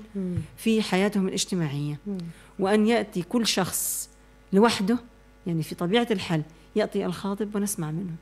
في 0.56 0.82
حياتهم 0.82 1.28
الاجتماعية. 1.28 1.98
وأن 2.58 2.86
يأتي 2.86 3.22
كل 3.22 3.46
شخص 3.46 4.07
لوحده 4.52 4.98
يعني 5.46 5.62
في 5.62 5.74
طبيعة 5.74 6.06
الحل 6.10 6.42
يأتي 6.76 7.06
الخاطب 7.06 7.56
ونسمع 7.56 7.90
منه. 7.90 8.12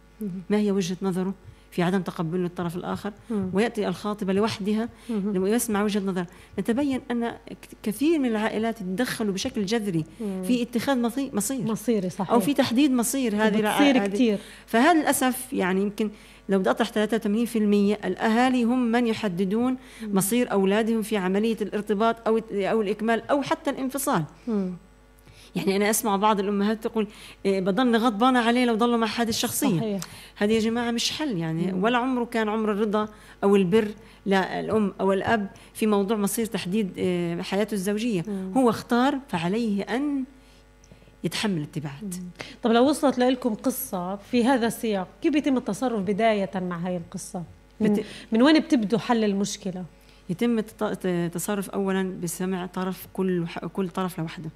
ما 0.51 0.57
هي 0.57 0.71
وجهة 0.71 0.97
نظره 1.03 1.35
في 1.71 1.83
عدم 1.83 2.03
تقبل 2.03 2.45
الطرف 2.45 2.77
الآخر؟ 2.77 3.13
ويأتي 3.53 3.89
الخاطبة 3.89 4.33
لوحدها 4.33 4.89
لما 5.11 5.49
يسمع 5.49 5.83
وجهة 5.83 6.01
نظر 6.01 6.27
نتبين 6.59 7.01
أن 7.11 7.33
كثير 7.83 8.19
من 8.19 8.29
العائلات 8.29 8.81
يتدخلوا 8.81 9.35
بشكل 9.35 9.67
جذري 9.67 10.05
في 10.19 10.63
اتخاذ 10.63 11.01
مصير. 11.01 11.31
مصيري 11.65 12.11
صحيح. 12.11 12.31
أو 12.31 12.41
في 12.41 12.55
تحديد 12.55 12.91
مصير 12.91 13.37
هذه 13.37 13.61
العائلات 13.61 14.11
كثير. 14.13 14.39
فهذا 14.67 15.01
للأسف 15.01 15.53
يعني 15.53 15.83
يمكن 15.83 16.11
لو 16.49 16.59
بدي 16.59 16.71
أطرح 16.71 16.91
83% 16.91 16.97
الأهالي 18.07 18.65
هم 18.65 18.93
من 18.93 19.07
يحددون 19.07 19.77
مصير 20.03 20.53
أولادهم 20.53 21.03
في 21.03 21.17
عملية 21.17 21.57
الارتباط 21.63 22.29
أو 22.29 22.41
أو 22.53 22.83
الإكمال 22.83 23.31
أو 23.31 23.43
حتى 23.43 23.71
الانفصال؟ 23.71 24.25
يعني 25.57 25.77
أنا 25.77 25.91
أسمع 25.91 26.17
بعض 26.17 26.41
الأمهات 26.41 26.85
تقول 26.85 27.09
إيه 27.47 27.61
بضلني 27.61 27.97
غضبانة 27.97 28.39
عليه 28.39 28.65
لو 28.65 28.75
ضلوا 28.75 28.97
مع 28.97 29.07
هذه 29.07 29.29
الشخصية 29.29 29.79
صحيح. 29.79 30.01
هذه 30.37 30.53
يا 30.53 30.61
جماعة 30.61 30.91
مش 30.91 31.11
حل 31.13 31.39
يعني. 31.39 31.73
ولا 31.73 31.99
عمره 31.99 32.25
كان 32.25 32.49
عمر 32.49 32.73
الرضا 32.73 33.09
أو 33.45 33.57
البر 33.57 33.89
للام 34.27 34.95
أو 35.01 35.13
الأب 35.13 35.51
في 35.75 35.87
موضوع 35.87 36.17
مصير 36.17 36.47
تحديد 36.47 36.99
إيه 36.99 37.43
حياته 37.43 37.75
الزوجية 37.75 38.25
مم. 38.29 38.53
هو 38.57 38.71
اختار 38.71 39.19
فعليه 39.29 39.83
أن 39.83 40.25
يتحمل 41.25 41.61
التبعات 41.63 42.15
طب 42.63 42.71
لو 42.71 42.89
وصلت 42.89 43.19
لكم 43.19 43.55
قصة 43.55 44.17
في 44.17 44.45
هذا 44.45 44.67
السياق 44.67 45.09
كيف 45.23 45.35
يتم 45.35 45.57
التصرف 45.57 46.01
بداية 46.03 46.51
مع 46.55 46.79
هاي 46.79 46.97
القصة 46.97 47.43
من, 47.81 47.93
بت... 47.95 48.05
من 48.33 48.43
وين 48.43 48.59
بتبدو 48.59 48.99
حل 48.99 49.25
المشكلة 49.25 49.85
يتم 50.31 50.59
التصرف 51.05 51.71
اولا 51.71 52.21
بسمع 52.23 52.67
طرف 52.67 53.07
كل 53.13 53.47
كل 53.73 53.89
طرف 53.89 54.19
لوحده 54.19 54.51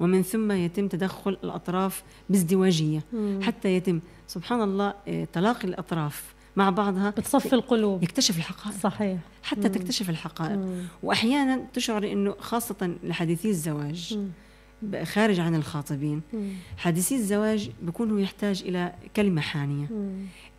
ومن 0.00 0.22
ثم 0.22 0.52
يتم 0.52 0.88
تدخل 0.88 1.30
الأطراف 1.44 2.02
بازدواجية 2.30 3.02
مم. 3.12 3.40
حتى 3.42 3.76
يتم 3.76 4.00
سبحان 4.26 4.62
الله 4.62 4.94
آه، 5.08 5.24
تلاقي 5.32 5.68
الأطراف 5.68 6.34
مع 6.56 6.70
بعضها 6.70 7.10
بتصفي 7.10 7.52
القلوب 7.52 8.02
يكتشف 8.02 8.36
الحقائق 8.36 8.76
صحيح 8.78 9.18
حتى 9.42 9.60
مم. 9.68 9.74
تكتشف 9.74 10.10
الحقائق 10.10 10.56
مم. 10.56 10.82
واحيانا 11.02 11.60
تشعر 11.74 12.12
إنه 12.12 12.34
خاصة 12.38 12.94
لحديثي 13.02 13.48
الزواج 13.50 14.14
مم. 14.16 14.28
خارج 15.04 15.40
عن 15.40 15.54
الخاطبين. 15.54 16.20
حديثي 16.76 17.14
الزواج 17.14 17.70
بيكون 17.82 18.10
هو 18.10 18.18
يحتاج 18.18 18.62
إلى 18.66 18.92
كلمة 19.16 19.40
حانية 19.40 19.86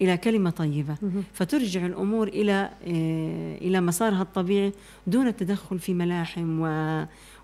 إلى 0.01 0.17
كلمة 0.17 0.49
طيبة. 0.49 0.95
فترجع 1.33 1.85
الأمور 1.85 2.27
إلى 2.27 2.69
آه، 2.87 3.57
إلى 3.57 3.81
مسارها 3.81 4.21
الطبيعي 4.21 4.71
دون 5.07 5.27
التدخل 5.27 5.79
في 5.79 5.93
ملاحم 5.93 6.59
و 6.61 6.65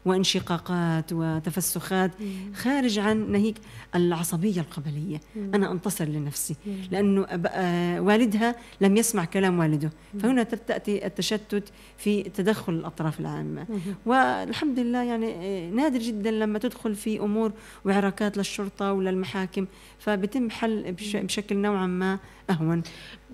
وانشقاقات 0.05 1.13
وتفسخات 1.13 2.12
خارج 2.55 3.00
عن 3.00 3.31
نهيك 3.31 3.55
العصبية 3.96 4.62
القبلية. 4.62 5.20
أنا 5.38 5.72
أنتصر 5.72 6.05
لنفسي 6.05 6.55
لأنه 6.91 7.25
آه، 7.48 8.01
والدها 8.01 8.55
لم 8.81 8.98
يسمع 8.98 9.25
كلام 9.25 9.60
والده. 9.60 9.91
فهنا 10.20 10.43
تأتي 10.43 11.05
التشتت 11.05 11.72
في 11.98 12.24
تدخل 12.24 12.74
الأطراف 12.74 13.20
العامة. 13.20 13.65
والحمد 14.05 14.79
لله 14.79 15.03
يعني 15.03 15.34
آه، 15.36 15.70
نادر 15.70 16.00
جدا 16.00 16.31
لما 16.31 16.60
تدخل 16.60 16.96
في 16.96 17.20
أمور 17.20 17.51
وعراكات 17.86 18.38
للشرطة 18.38 18.93
وللمحاكم 18.93 19.65
فبتم 20.00 20.50
حل 20.50 20.96
بشكل 21.13 21.58
نوعا 21.58 21.88
ما 21.88 22.20
أهون. 22.50 22.84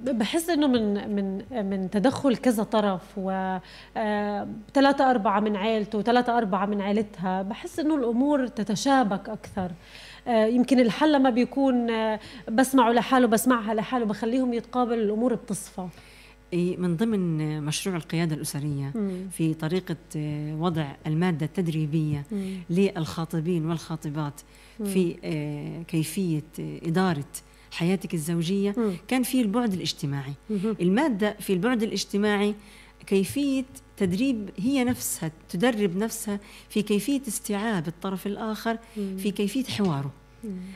بحس 0.03 0.49
إنه 0.49 0.67
من 0.67 1.15
من 1.15 1.43
من 1.69 1.89
تدخل 1.89 2.35
كذا 2.35 2.63
طرف 2.63 3.01
و 3.17 3.57
آه، 3.97 4.47
ثلاثة 4.73 5.09
أربعة 5.11 5.39
من 5.39 5.55
عائلته 5.55 5.97
وثلاثة 5.97 6.37
أربعة 6.37 6.65
من 6.65 6.81
عائلتها 6.81 7.41
بحس 7.41 7.79
إنه 7.79 7.95
الأمور 7.95 8.47
تتشابك 8.47 9.29
أكثر. 9.29 9.71
آه، 10.27 10.45
يمكن 10.45 10.79
الحل 10.79 11.13
لما 11.13 11.29
بيكون 11.29 11.89
آه، 11.89 12.19
بسمعه 12.51 12.91
لحاله 12.91 13.27
بسمعها 13.27 13.73
لحاله 13.73 14.05
بخليهم 14.05 14.53
يتقابلوا 14.53 15.03
الأمور 15.03 15.35
بتصفى. 15.35 15.87
من 16.53 16.95
ضمن 16.95 17.61
مشروع 17.63 17.95
القيادة 17.95 18.35
الأسرية 18.35 18.93
في 19.31 19.53
طريقة 19.53 19.95
وضع 20.59 20.85
المادة 21.07 21.45
التدريبية 21.45 22.23
للخاطبين 22.69 23.65
والخاطبات 23.65 24.41
في 24.83 25.15
كيفية 25.87 26.43
إدارة 26.59 27.25
حياتك 27.71 28.13
الزوجية 28.13 28.71
م. 28.77 28.95
كان 29.07 29.23
في 29.23 29.41
البعد 29.41 29.73
الاجتماعي 29.73 30.33
م. 30.49 30.55
المادة 30.81 31.35
في 31.39 31.53
البعد 31.53 31.83
الاجتماعي 31.83 32.55
كيفية 33.07 33.63
تدريب 33.97 34.49
هي 34.57 34.83
نفسها 34.83 35.31
تدرب 35.49 35.97
نفسها 35.97 36.39
في 36.69 36.81
كيفية 36.81 37.21
استيعاب 37.27 37.87
الطرف 37.87 38.27
الآخر 38.27 38.77
م. 38.97 39.17
في 39.17 39.31
كيفية 39.31 39.63
حواره. 39.63 40.11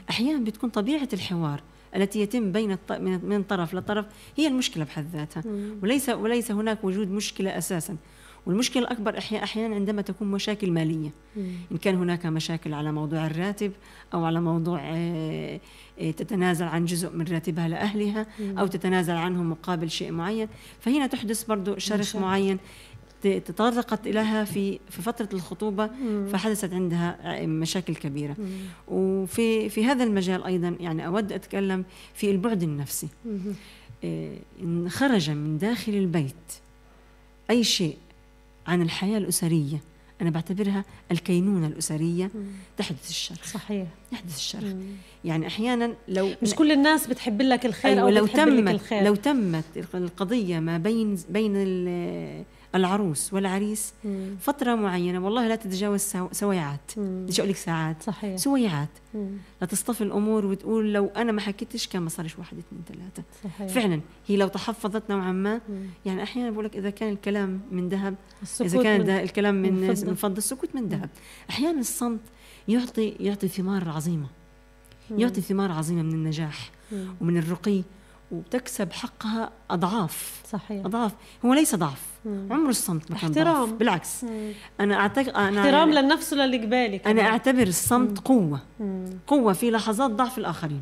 أحيانا 0.09 0.43
بتكون 0.43 0.69
طبيعة 0.69 1.09
الحوار 1.13 1.61
التي 1.95 2.19
يتم 2.21 2.51
بين 2.51 2.77
من 3.23 3.43
طرف 3.43 3.73
لطرف 3.73 4.05
هي 4.37 4.47
المشكلة 4.47 4.83
بحد 4.83 5.05
ذاتها 5.13 5.43
وليس 5.83 6.09
وليس 6.09 6.51
هناك 6.51 6.83
وجود 6.83 7.11
مشكلة 7.11 7.57
أساسا 7.57 7.97
والمشكلة 8.45 8.83
الأكبر 8.83 9.17
أحيانا 9.17 9.75
عندما 9.75 10.01
تكون 10.01 10.31
مشاكل 10.31 10.71
مالية. 10.71 11.09
إن 11.71 11.77
كان 11.77 11.95
هناك 11.95 12.25
مشاكل 12.25 12.73
على 12.73 12.91
موضوع 12.91 13.25
الراتب 13.25 13.71
أو 14.13 14.25
على 14.25 14.41
موضوع 14.41 14.81
آه، 14.83 15.59
آه، 15.99 16.11
تتنازل 16.11 16.65
عن 16.65 16.85
جزء 16.85 17.09
من 17.09 17.25
راتبها 17.27 17.67
لأهلها 17.67 18.25
أو 18.59 18.67
تتنازل 18.67 19.13
عنه 19.13 19.43
مقابل 19.43 19.89
شيء 19.89 20.11
معين. 20.11 20.47
فهنا 20.79 21.07
تحدث 21.07 21.43
برضو 21.43 21.77
شرخ 21.77 22.15
معين 22.15 22.57
تطرقت 23.21 24.07
لها 24.07 24.43
في 24.43 24.79
في 24.89 25.01
فترة 25.01 25.29
الخطوبة 25.33 25.89
فحدثت 26.31 26.73
عندها 26.73 27.45
مشاكل 27.45 27.95
كبيرة. 27.95 28.35
وفي 28.87 29.69
في 29.69 29.85
هذا 29.85 30.03
المجال 30.03 30.43
أيضا 30.43 30.75
يعني 30.79 31.07
أود 31.07 31.31
أتكلم 31.31 31.85
في 32.13 32.31
البعد 32.31 32.63
النفسي. 32.63 33.07
آه، 34.03 34.37
إن 34.61 34.89
خرج 34.89 35.29
من 35.29 35.57
داخل 35.57 35.91
البيت 35.91 36.33
أي 37.49 37.63
شيء 37.63 37.97
عن 38.71 38.81
الحياة 38.81 39.17
الأسرية. 39.17 39.77
أنا 40.21 40.29
بعتبرها 40.29 40.85
الكينونة 41.11 41.67
الأسرية. 41.67 42.31
مم. 42.35 42.45
تحدث 42.77 43.09
الشر 43.09 43.35
صحيح. 43.53 43.87
يحدث 44.11 44.35
الشر 44.35 44.75
يعني 45.25 45.47
أحيانا 45.47 45.93
لو 46.07 46.29
مش 46.41 46.55
كل 46.55 46.71
الناس 46.71 47.07
بتحب 47.07 47.41
لك 47.41 47.65
الخير 47.65 47.91
أيوة 47.91 48.03
أو 48.03 48.09
لو 48.09 48.27
تمت 48.27 48.47
لك 48.47 48.73
الخير. 48.73 49.03
لو 49.03 49.15
تمت 49.15 49.65
القضية 49.95 50.59
ما 50.59 50.77
بين 50.77 51.17
بين 51.29 51.53
العروس 52.75 53.33
والعريس 53.33 53.93
مم. 54.05 54.35
فترة 54.41 54.75
معينة 54.75 55.25
والله 55.25 55.47
لا 55.47 55.55
تتجاوز 55.55 56.13
سويعات 56.31 56.91
بدي 56.97 57.39
أقول 57.39 57.49
لك 57.49 57.55
ساعات 57.55 58.03
صحيح 58.03 58.35
سويعات 58.35 58.89
مم. 59.13 59.37
لا 59.61 59.67
تصطفي 59.67 60.01
الأمور 60.01 60.45
وتقول 60.45 60.93
لو 60.93 61.07
أنا 61.07 61.31
ما 61.31 61.41
حكيتش 61.41 61.87
كان 61.87 62.01
ما 62.01 62.09
صارش 62.09 62.39
واحد 62.39 62.57
اثنين 62.57 62.81
ثلاثة 62.87 63.23
صحيح. 63.43 63.67
فعلا 63.67 64.01
هي 64.27 64.37
لو 64.37 64.47
تحفظت 64.47 65.03
نوعا 65.09 65.31
ما 65.31 65.61
مم. 65.69 65.85
يعني 66.05 66.23
أحيانا 66.23 66.49
بقول 66.51 66.65
لك 66.65 66.77
إذا 66.77 66.89
كان 66.89 67.13
الكلام 67.13 67.61
من 67.71 67.89
ذهب 67.89 68.15
إذا 68.61 68.83
كان 68.83 69.01
من 69.01 69.09
الكلام 69.09 69.55
من 69.55 69.73
من 69.73 69.93
فضة. 69.95 70.07
من 70.09 70.15
فضة 70.15 70.37
السكوت 70.37 70.75
من 70.75 70.87
ذهب 70.87 71.09
أحيانا 71.49 71.79
الصمت 71.79 72.19
يعطي 72.67 73.09
يعطي 73.19 73.47
ثمار 73.47 73.89
عظيمة 73.89 74.27
يعطي 75.17 75.41
ثمار 75.41 75.71
عظيمة 75.71 76.01
من 76.01 76.13
النجاح 76.13 76.71
مم. 76.91 77.05
ومن 77.21 77.37
الرقي 77.37 77.83
وتكسب 78.31 78.91
حقها 78.93 79.49
أضعاف. 79.71 80.41
صحيح. 80.51 80.85
أضعاف. 80.85 81.11
هو 81.45 81.53
ليس 81.53 81.75
ضعف. 81.75 82.01
عمر 82.25 82.69
الصمت 82.69 83.11
ما 83.11 83.17
كان 83.17 83.31
ضعف. 83.31 83.37
احترام. 83.47 83.77
بالعكس. 83.77 84.25
أنا 84.79 84.95
اعتقد 84.95 85.29
أنا 85.29 85.61
احترام 85.61 85.89
للنفس 85.91 86.33
وللي 86.33 86.57
قبالك 86.57 87.07
أنا 87.07 87.21
أعتبر 87.21 87.63
الصمت 87.67 88.19
قوة. 88.19 88.59
قوة 89.27 89.53
في 89.53 89.71
لحظات 89.71 90.11
ضعف 90.11 90.37
الآخرين. 90.37 90.81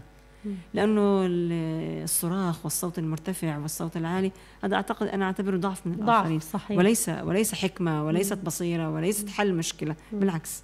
لأنه 0.73 1.25
ال- 1.25 2.03
الصراخ 2.03 2.59
والصوت 2.63 2.99
المرتفع 2.99 3.57
والصوت 3.57 3.97
العالي 3.97 4.31
هذا 4.63 4.75
أعتقد 4.75 5.07
أنا 5.07 5.25
أعتبره 5.25 5.57
ضعف 5.57 5.87
من 5.87 5.95
ضعف، 5.95 6.09
الآخرين. 6.09 6.39
صحيح. 6.39 6.77
وليس 6.77 7.09
وليس 7.09 7.53
حكمة 7.55 8.05
وليست 8.05 8.37
بصيرة 8.37 8.89
وليست 8.91 9.29
حل 9.29 9.53
مشكلة. 9.53 9.95
بالعكس. 10.11 10.63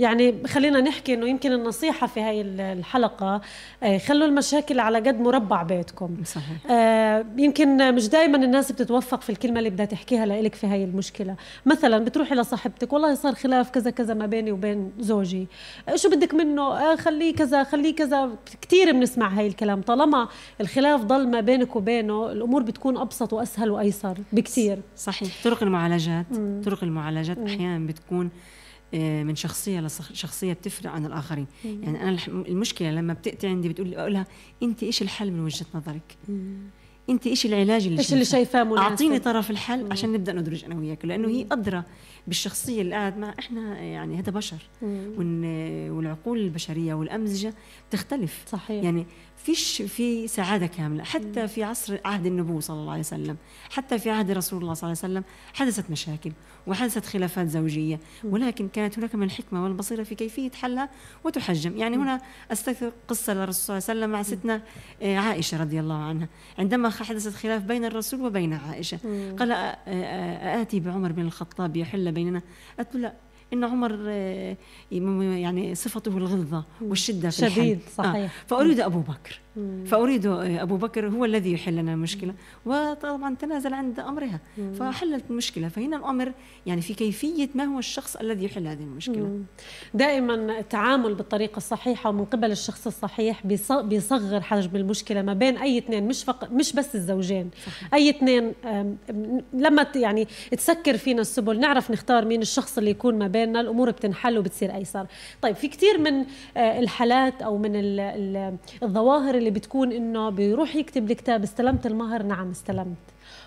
يعني 0.00 0.34
خلينا 0.46 0.80
نحكي 0.80 1.14
إنه 1.14 1.26
يمكن 1.26 1.52
النصيحة 1.52 2.06
في 2.06 2.20
هاي 2.20 2.40
الحلقة 2.40 3.40
آه، 3.82 3.98
خلوا 3.98 4.26
المشاكل 4.26 4.80
على 4.80 4.98
قد 4.98 5.20
مربع 5.20 5.62
بيتكم. 5.62 6.16
صحيح. 6.24 6.70
آه، 6.70 7.24
يمكن 7.36 7.94
مش 7.94 8.08
دائما 8.08 8.36
الناس 8.36 8.72
بتتوفق 8.72 9.20
في 9.20 9.30
الكلمة 9.30 9.58
اللي 9.58 9.70
بدها 9.70 9.86
تحكيها 9.86 10.26
لإلك 10.26 10.54
في 10.54 10.66
هاي 10.66 10.84
المشكلة. 10.84 11.36
مثلا 11.66 12.04
بتروحي 12.04 12.34
لصاحبتك 12.34 12.92
والله 12.92 13.14
صار 13.14 13.34
خلاف 13.34 13.70
كذا 13.70 13.90
كذا 13.90 14.14
ما 14.14 14.26
بيني 14.26 14.52
وبين 14.52 14.92
زوجي. 14.98 15.46
آه، 15.88 15.96
شو 15.96 16.10
بدك 16.10 16.34
منه؟ 16.34 16.62
آه، 16.62 16.96
خليه 16.96 17.34
كذا 17.34 17.64
خليه 17.64 17.94
كذا. 17.94 18.30
كثير 18.62 18.92
بنسمع 18.92 19.28
هاي 19.28 19.46
الكلام. 19.46 19.82
طالما 19.82 20.28
الخلاف 20.60 21.00
ضل 21.00 21.28
ما 21.28 21.40
بينك 21.40 21.76
وبينه 21.76 22.32
الأمور 22.32 22.62
بتكون 22.62 22.96
أبسط 22.96 23.32
وأسهل 23.32 23.70
وأيسر 23.70 24.18
بكثير 24.32 24.78
صحيح. 24.96 25.28
طرق 25.44 25.62
المعالجات. 25.62 26.26
طرق 26.64 26.84
المعالجات 26.84 27.38
أحيانا 27.38 27.86
بتكون 27.86 28.30
من 28.94 29.36
شخصية 29.36 29.80
لشخصيه 29.80 30.52
بتفرق 30.52 30.90
عن 30.90 31.06
الآخرين. 31.06 31.46
يعني 31.64 32.02
أنا 32.02 32.18
المشكلة 32.28 32.90
لما 32.90 33.12
بتاتي 33.12 33.46
عندي 33.46 33.68
بتقول 33.68 33.88
لي 33.88 34.00
أقول 34.00 34.12
لها 34.12 34.26
أنت 34.62 34.82
إيش 34.82 35.02
الحل 35.02 35.30
من 35.30 35.40
وجهة 35.40 35.66
نظرك؟ 35.74 36.16
أنت 37.10 37.26
إيش 37.26 37.46
العلاج 37.46 37.86
اللي 37.86 37.98
إيش 37.98 38.12
اللي 38.12 38.24
شايفاه؟ 38.24 38.64
مناسب؟ 38.64 38.78
أعطيني 38.78 39.18
طرف 39.18 39.50
الحل 39.50 39.92
عشان 39.92 40.12
نبدأ 40.12 40.32
ندرج 40.32 40.64
أنا 40.64 40.74
وياك 40.74 41.04
لأنه 41.04 41.28
هي 41.28 41.46
أدرى 41.52 41.82
بالشخصية 42.26 42.82
اللي 42.82 42.94
قاعد 42.94 43.18
مع 43.18 43.34
إحنا 43.38 43.78
يعني 43.78 44.18
هذا 44.18 44.30
بشر. 44.30 44.58
والعقول 45.96 46.38
البشرية 46.38 46.94
والأمزجة 46.94 47.54
تختلف 47.90 48.44
صحيح. 48.46 48.84
يعني 48.84 49.06
فيش 49.44 49.82
في 49.82 50.28
سعادة 50.28 50.66
كاملة. 50.66 51.04
حتى 51.04 51.48
في 51.48 51.64
عصر 51.64 51.98
عهد 52.04 52.26
النبوة 52.26 52.60
صلى 52.60 52.76
الله 52.80 52.90
عليه 52.90 53.00
وسلم 53.00 53.36
حتى 53.70 53.98
في 53.98 54.10
عهد 54.10 54.30
رسول 54.30 54.62
الله 54.62 54.74
صلى 54.74 54.88
الله 54.88 55.00
عليه 55.04 55.12
وسلم 55.14 55.24
حدثت 55.54 55.90
مشاكل 55.90 56.32
وحدثت 56.66 57.06
خلافات 57.06 57.48
زوجية 57.48 58.00
ولكن 58.24 58.68
كانت 58.68 58.98
هناك 58.98 59.14
من 59.14 59.22
الحكمه 59.22 59.64
والبصيرة 59.64 60.02
في 60.02 60.14
كيفية 60.14 60.50
حلها 60.50 60.88
وتحجم. 61.24 61.76
يعني 61.76 61.96
هنا 61.96 62.20
أستذكر 62.52 62.92
قصة 63.08 63.34
للرسول 63.34 63.54
صلى 63.62 63.78
الله 63.78 63.88
عليه 63.88 64.00
وسلم 64.00 64.10
مع 64.10 64.22
ستنا 64.22 64.62
آه، 65.02 65.16
عائشة 65.16 65.60
رضي 65.60 65.80
الله 65.80 66.02
عنها. 66.02 66.28
عندما 66.58 66.90
حدثت 66.90 67.34
خلاف 67.34 67.62
بين 67.62 67.84
الرسول 67.84 68.20
وبين 68.20 68.52
عائشة 68.52 68.98
قال 69.38 69.52
آه، 69.52 69.76
آه، 69.86 70.62
آتي 70.62 70.80
بعمر 70.80 71.12
بن 71.12 71.22
الخطاب 71.22 71.76
يحل 71.76 72.12
بيننا؟ 72.12 72.42
قالت 72.78 72.94
له 72.94 73.00
لا. 73.00 73.29
إن 73.52 73.64
عمر 73.64 73.98
آه، 74.08 74.56
يعني 74.92 75.74
صفته 75.74 76.16
الغلظة 76.16 76.64
والشدة 76.82 77.30
في 77.30 77.36
شديد، 77.36 77.78
الحل. 77.78 77.92
صحيح. 77.96 78.32
فأريد 78.46 78.80
أبو 78.80 79.00
بكر. 79.00 79.40
فأريد 79.86 80.26
آه، 80.26 80.62
أبو 80.62 80.76
بكر 80.76 81.08
هو 81.08 81.24
الذي 81.24 81.52
يحل 81.52 81.74
لنا 81.76 81.92
المشكلة 81.94 82.34
وطبعا 82.66 83.34
تنازل 83.34 83.74
عند 83.74 84.00
أمرها. 84.00 84.40
فحلت 84.78 85.24
المشكلة. 85.30 85.68
فهنا 85.68 85.96
الأمر 85.96 86.32
يعني 86.66 86.80
في 86.80 86.94
كيفية 86.94 87.48
ما 87.54 87.64
هو 87.64 87.78
الشخص 87.78 88.16
الذي 88.16 88.44
يحل 88.44 88.66
هذه 88.66 88.82
المشكلة. 88.82 89.40
دائما 89.94 90.58
التعامل 90.58 91.14
بالطريقة 91.14 91.56
الصحيحة 91.56 92.10
ومن 92.10 92.24
قبل 92.24 92.50
الشخص 92.52 92.86
الصحيح 92.86 93.46
بيص- 93.46 93.72
بيصغر 93.72 94.40
حجم 94.40 94.76
المشكلة 94.76 95.22
ما 95.22 95.34
بين 95.34 95.56
أي 95.58 95.78
اثنين 95.78 96.08
مش 96.08 96.24
فقط 96.24 96.50
مش 96.52 96.72
بس 96.72 96.94
الزوجين. 96.94 97.50
أي 97.94 98.10
اثنين 98.10 98.52
آم، 98.64 98.96
لما 99.52 99.86
يعني 99.94 100.28
تسكر 100.50 100.96
فينا 100.96 101.20
السبل 101.20 101.60
نعرف 101.60 101.90
نختار 101.90 102.24
مين 102.24 102.42
الشخص 102.42 102.78
اللي 102.78 102.90
يكون 102.90 103.18
ما 103.18 103.26
بيننا 103.40 103.60
الأمور 103.60 103.90
بتنحل 103.90 104.38
وبتصير 104.38 104.74
أيسر. 104.74 105.06
طيب 105.42 105.56
في 105.56 105.68
كثير 105.68 105.98
من 105.98 106.24
آه، 106.56 106.78
الحالات 106.80 107.42
أو 107.42 107.58
من 107.58 107.76
ال- 107.76 108.00
ال- 108.00 108.56
الظواهر 108.82 109.34
اللي 109.34 109.50
بتكون 109.50 109.92
إنه 109.92 110.30
بيروح 110.30 110.76
يكتب 110.76 111.08
لي 111.08 111.14
كتاب 111.14 111.42
استلمت 111.42 111.86
المهر 111.86 112.22
نعم 112.22 112.50
استلمت. 112.50 112.96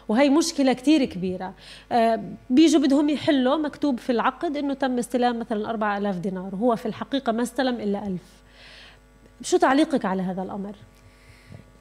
وهي 0.07 0.29
مشكلة 0.29 0.73
كتير 0.73 1.05
كبيرة. 1.05 1.53
آه، 1.91 2.24
بيجوا 2.50 2.81
بدهم 2.81 3.09
يحلوا 3.09 3.57
مكتوب 3.57 4.00
في 4.00 4.11
العقد 4.11 4.57
إنه 4.57 4.74
تم 4.74 4.98
استلام 4.98 5.39
مثلا 5.39 5.70
4000 5.70 6.18
دينار. 6.18 6.55
وهو 6.55 6.75
في 6.75 6.85
الحقيقة 6.85 7.31
ما 7.31 7.44
استلم 7.44 7.75
إلا 7.75 8.07
1000 8.07 8.22
شو 9.41 9.57
تعليقك 9.57 10.05
على 10.05 10.22
هذا 10.22 10.44
الأمر؟ 10.44 10.75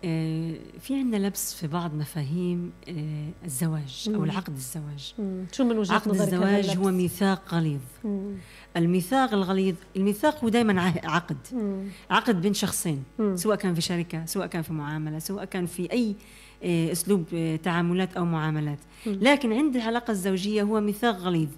آه، 0.05 0.55
في 0.81 0.95
عندنا 0.95 1.27
لبس 1.27 1.55
في 1.55 1.67
بعض 1.67 1.95
مفاهيم 1.95 2.73
آه، 2.89 3.29
الزواج 3.45 4.11
أو 4.15 4.25
العقد 4.25 4.55
الزواج. 4.55 5.15
شو 5.53 5.65
من 5.65 5.79
وجهة 5.79 5.95
عقد 5.95 6.11
الزواج 6.11 6.77
هو؟ 6.77 6.91
ميثاق 6.91 7.55
غليظ. 7.55 7.81
الميثاق 8.77 9.35
الغليظ 9.35 9.75
الميثاق 9.97 10.45
هو 10.45 10.49
دائما 10.49 10.81
عقد. 11.05 11.37
عقد 12.11 12.43
بين 12.43 12.55
شخصين. 12.55 13.03
سواء 13.35 13.57
كان 13.57 13.75
في 13.75 13.81
شركة 13.81 14.27
سواء 14.27 14.47
كان 14.47 14.63
في 14.63 14.73
معاملة 14.73 15.19
سواء 15.19 15.45
كان 15.45 15.67
في 15.67 15.93
أي 15.93 16.17
آه، 16.65 16.93
أسلوب 16.93 17.25
تعاملات 17.63 18.17
أو 18.17 18.25
معاملات 18.25 18.79
لكن 19.07 19.53
عند 19.53 19.77
العلاقة 19.77 20.11
الزوجية 20.11 20.63
هو 20.63 20.81
ميثاق 20.81 21.17
غليظ 21.19 21.49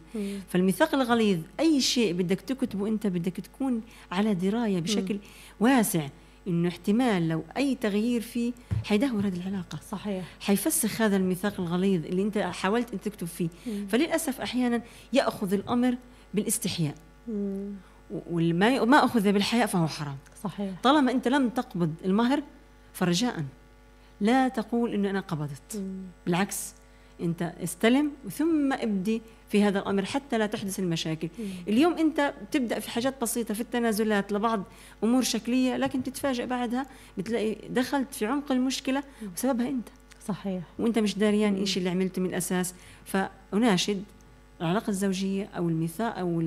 فالميثاق 0.48 0.94
الغليظ 0.94 1.38
أي 1.60 1.80
شيء 1.80 2.12
بدك 2.12 2.40
تكتبه 2.40 2.88
انت 2.88 3.06
بدك 3.06 3.32
تكون 3.36 3.82
على 4.12 4.34
دراية 4.34 4.80
بشكل 4.80 5.18
واسع 5.60 6.08
إنه 6.48 6.68
احتمال 6.68 7.28
لو 7.28 7.44
أي 7.56 7.74
تغيير 7.74 8.20
فيه 8.20 8.52
حيدهور 8.84 9.26
هذه 9.26 9.36
العلاقة. 9.36 9.78
صحيح. 9.90 10.24
حيفسخ 10.40 11.02
هذا 11.02 11.16
الميثاق 11.16 11.60
الغليظ 11.60 12.04
اللي 12.06 12.22
أنت 12.22 12.38
حاولت 12.38 12.92
أن 12.92 13.00
تكتب 13.00 13.26
فيه. 13.26 13.48
فللأسف 13.88 14.40
أحيانا 14.40 14.82
يأخذ 15.12 15.52
الأمر 15.52 15.96
بالاستحياء. 16.34 16.94
مم. 17.28 17.72
وما 18.30 18.84
ما 18.84 19.04
اخذ 19.04 19.32
بالحياء 19.32 19.66
فهو 19.66 19.86
حرام. 19.86 20.16
صحيح. 20.44 20.80
طالما 20.82 21.12
أنت 21.12 21.28
لم 21.28 21.48
تقبض 21.48 21.94
المهر 22.04 22.42
فرجاء. 22.92 23.44
لا 24.20 24.48
تقول 24.48 24.94
إنه 24.94 25.10
أنا 25.10 25.20
قبضت. 25.20 25.82
بالعكس 26.26 26.74
أنت 27.20 27.42
استلم 27.42 28.10
ثم 28.30 28.72
ابدي 28.72 29.22
في 29.54 29.62
هذا 29.62 29.78
الأمر 29.78 30.04
حتى 30.04 30.38
لا 30.38 30.46
تحدث 30.46 30.80
المشاكل. 30.80 31.28
اليوم 31.68 31.92
أنت 31.92 32.34
بتبدأ 32.48 32.78
في 32.78 32.90
حاجات 32.90 33.20
بسيطة 33.22 33.54
في 33.54 33.60
التنازلات 33.60 34.32
لبعض 34.32 34.62
أمور 35.04 35.22
شكلية 35.22 35.76
لكن 35.76 36.02
تتفاجئ 36.02 36.46
بعدها 36.46 36.86
بتلاقي 37.18 37.56
دخلت 37.70 38.14
في 38.14 38.26
عمق 38.26 38.52
المشكلة 38.52 39.02
وسببها 39.36 39.68
أنت. 39.68 39.88
صحيح. 40.28 40.62
وأنت 40.78 40.98
مش 40.98 41.18
داريان 41.18 41.54
إيش 41.54 41.78
اللي 41.78 41.90
عملته 41.90 42.22
من 42.22 42.28
الاساس 42.28 42.74
فأناشد 43.04 44.04
العلاقة 44.60 44.90
الزوجية 44.90 45.44
أو 45.56 45.68
الميثاق 45.68 46.18
أو 46.18 46.40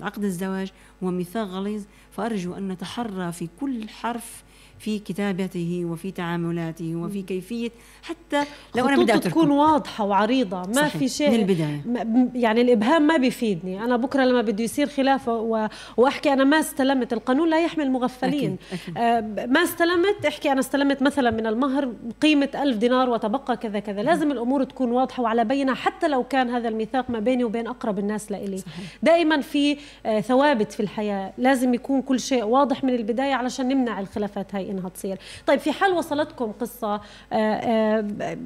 عقد 0.00 0.24
الزواج 0.24 0.72
هو 1.02 1.10
ميثاق 1.10 1.46
غليظ. 1.46 1.82
فأرجو 2.12 2.54
أن 2.54 2.68
نتحرى 2.68 3.32
في 3.32 3.48
كل 3.60 3.88
حرف 3.88 4.42
في 4.82 4.98
كتابته 4.98 5.82
وفي 5.84 6.10
تعاملاته 6.10 6.96
وفي 6.96 7.22
كيفية 7.22 7.70
حتى 8.02 8.42
لو 8.76 8.88
أنا 8.88 8.96
بدي 9.02 9.12
خطوطه 9.12 9.28
تكون 9.30 9.42
أتركه 9.44 9.56
واضحة 9.72 10.04
وعريضة 10.04 10.56
ما 10.58 10.72
صحيح. 10.72 10.96
في 10.96 11.08
شيء. 11.08 11.30
من 11.30 11.34
البداية. 11.38 11.82
م- 11.86 12.28
يعني 12.34 12.60
الإبهام 12.60 13.02
ما 13.02 13.16
بيفيدني. 13.16 13.84
أنا 13.84 13.96
بكرة 13.96 14.24
لما 14.24 14.42
بده 14.42 14.64
يصير 14.64 14.86
خلاف 14.86 15.28
و... 15.28 15.66
وأحكي 15.96 16.32
أنا 16.32 16.44
ما 16.44 16.60
استلمت 16.60 17.12
القانون 17.12 17.50
لا 17.50 17.64
يحمل 17.64 17.90
مغفلين 17.90 18.56
أكيد، 18.72 18.80
أكيد. 18.82 18.98
آه 18.98 19.46
ما 19.46 19.62
استلمت 19.62 20.26
احكي 20.28 20.52
أنا 20.52 20.60
استلمت 20.60 21.02
مثلا 21.02 21.30
من 21.30 21.46
المهر 21.46 21.92
قيمة 22.20 22.48
ألف 22.54 22.76
دينار 22.76 23.10
وتبقى 23.10 23.56
كذا 23.56 23.78
كذا. 23.78 24.02
لازم 24.02 24.32
الأمور 24.32 24.64
تكون 24.64 24.90
واضحة 24.92 25.22
وعلى 25.22 25.44
بينة 25.44 25.74
حتى 25.74 26.08
لو 26.08 26.24
كان 26.24 26.50
هذا 26.50 26.68
الميثاق 26.68 27.10
ما 27.10 27.18
بيني 27.18 27.44
وبين 27.44 27.66
أقرب 27.66 27.98
الناس 27.98 28.32
لإلي. 28.32 28.58
صحيح. 28.58 28.84
دائما 29.02 29.40
في 29.40 29.76
آه 30.06 30.20
ثوابت 30.20 30.72
في 30.72 30.80
الحياة. 30.80 31.32
لازم 31.38 31.74
يكون 31.74 32.02
كل 32.02 32.20
شيء 32.20 32.44
واضح 32.44 32.84
من 32.84 32.94
البداية 32.94 33.34
علشان 33.34 33.68
نمنع 33.68 34.00
الخلافات 34.00 34.54
هاي. 34.54 34.71
إنها 34.72 34.88
تصير. 34.88 35.18
طيب 35.46 35.60
في 35.60 35.72
حال 35.72 35.92
وصلتكم 35.92 36.52
قصة 36.60 36.94
آه، 36.94 37.00
آه، 37.32 38.38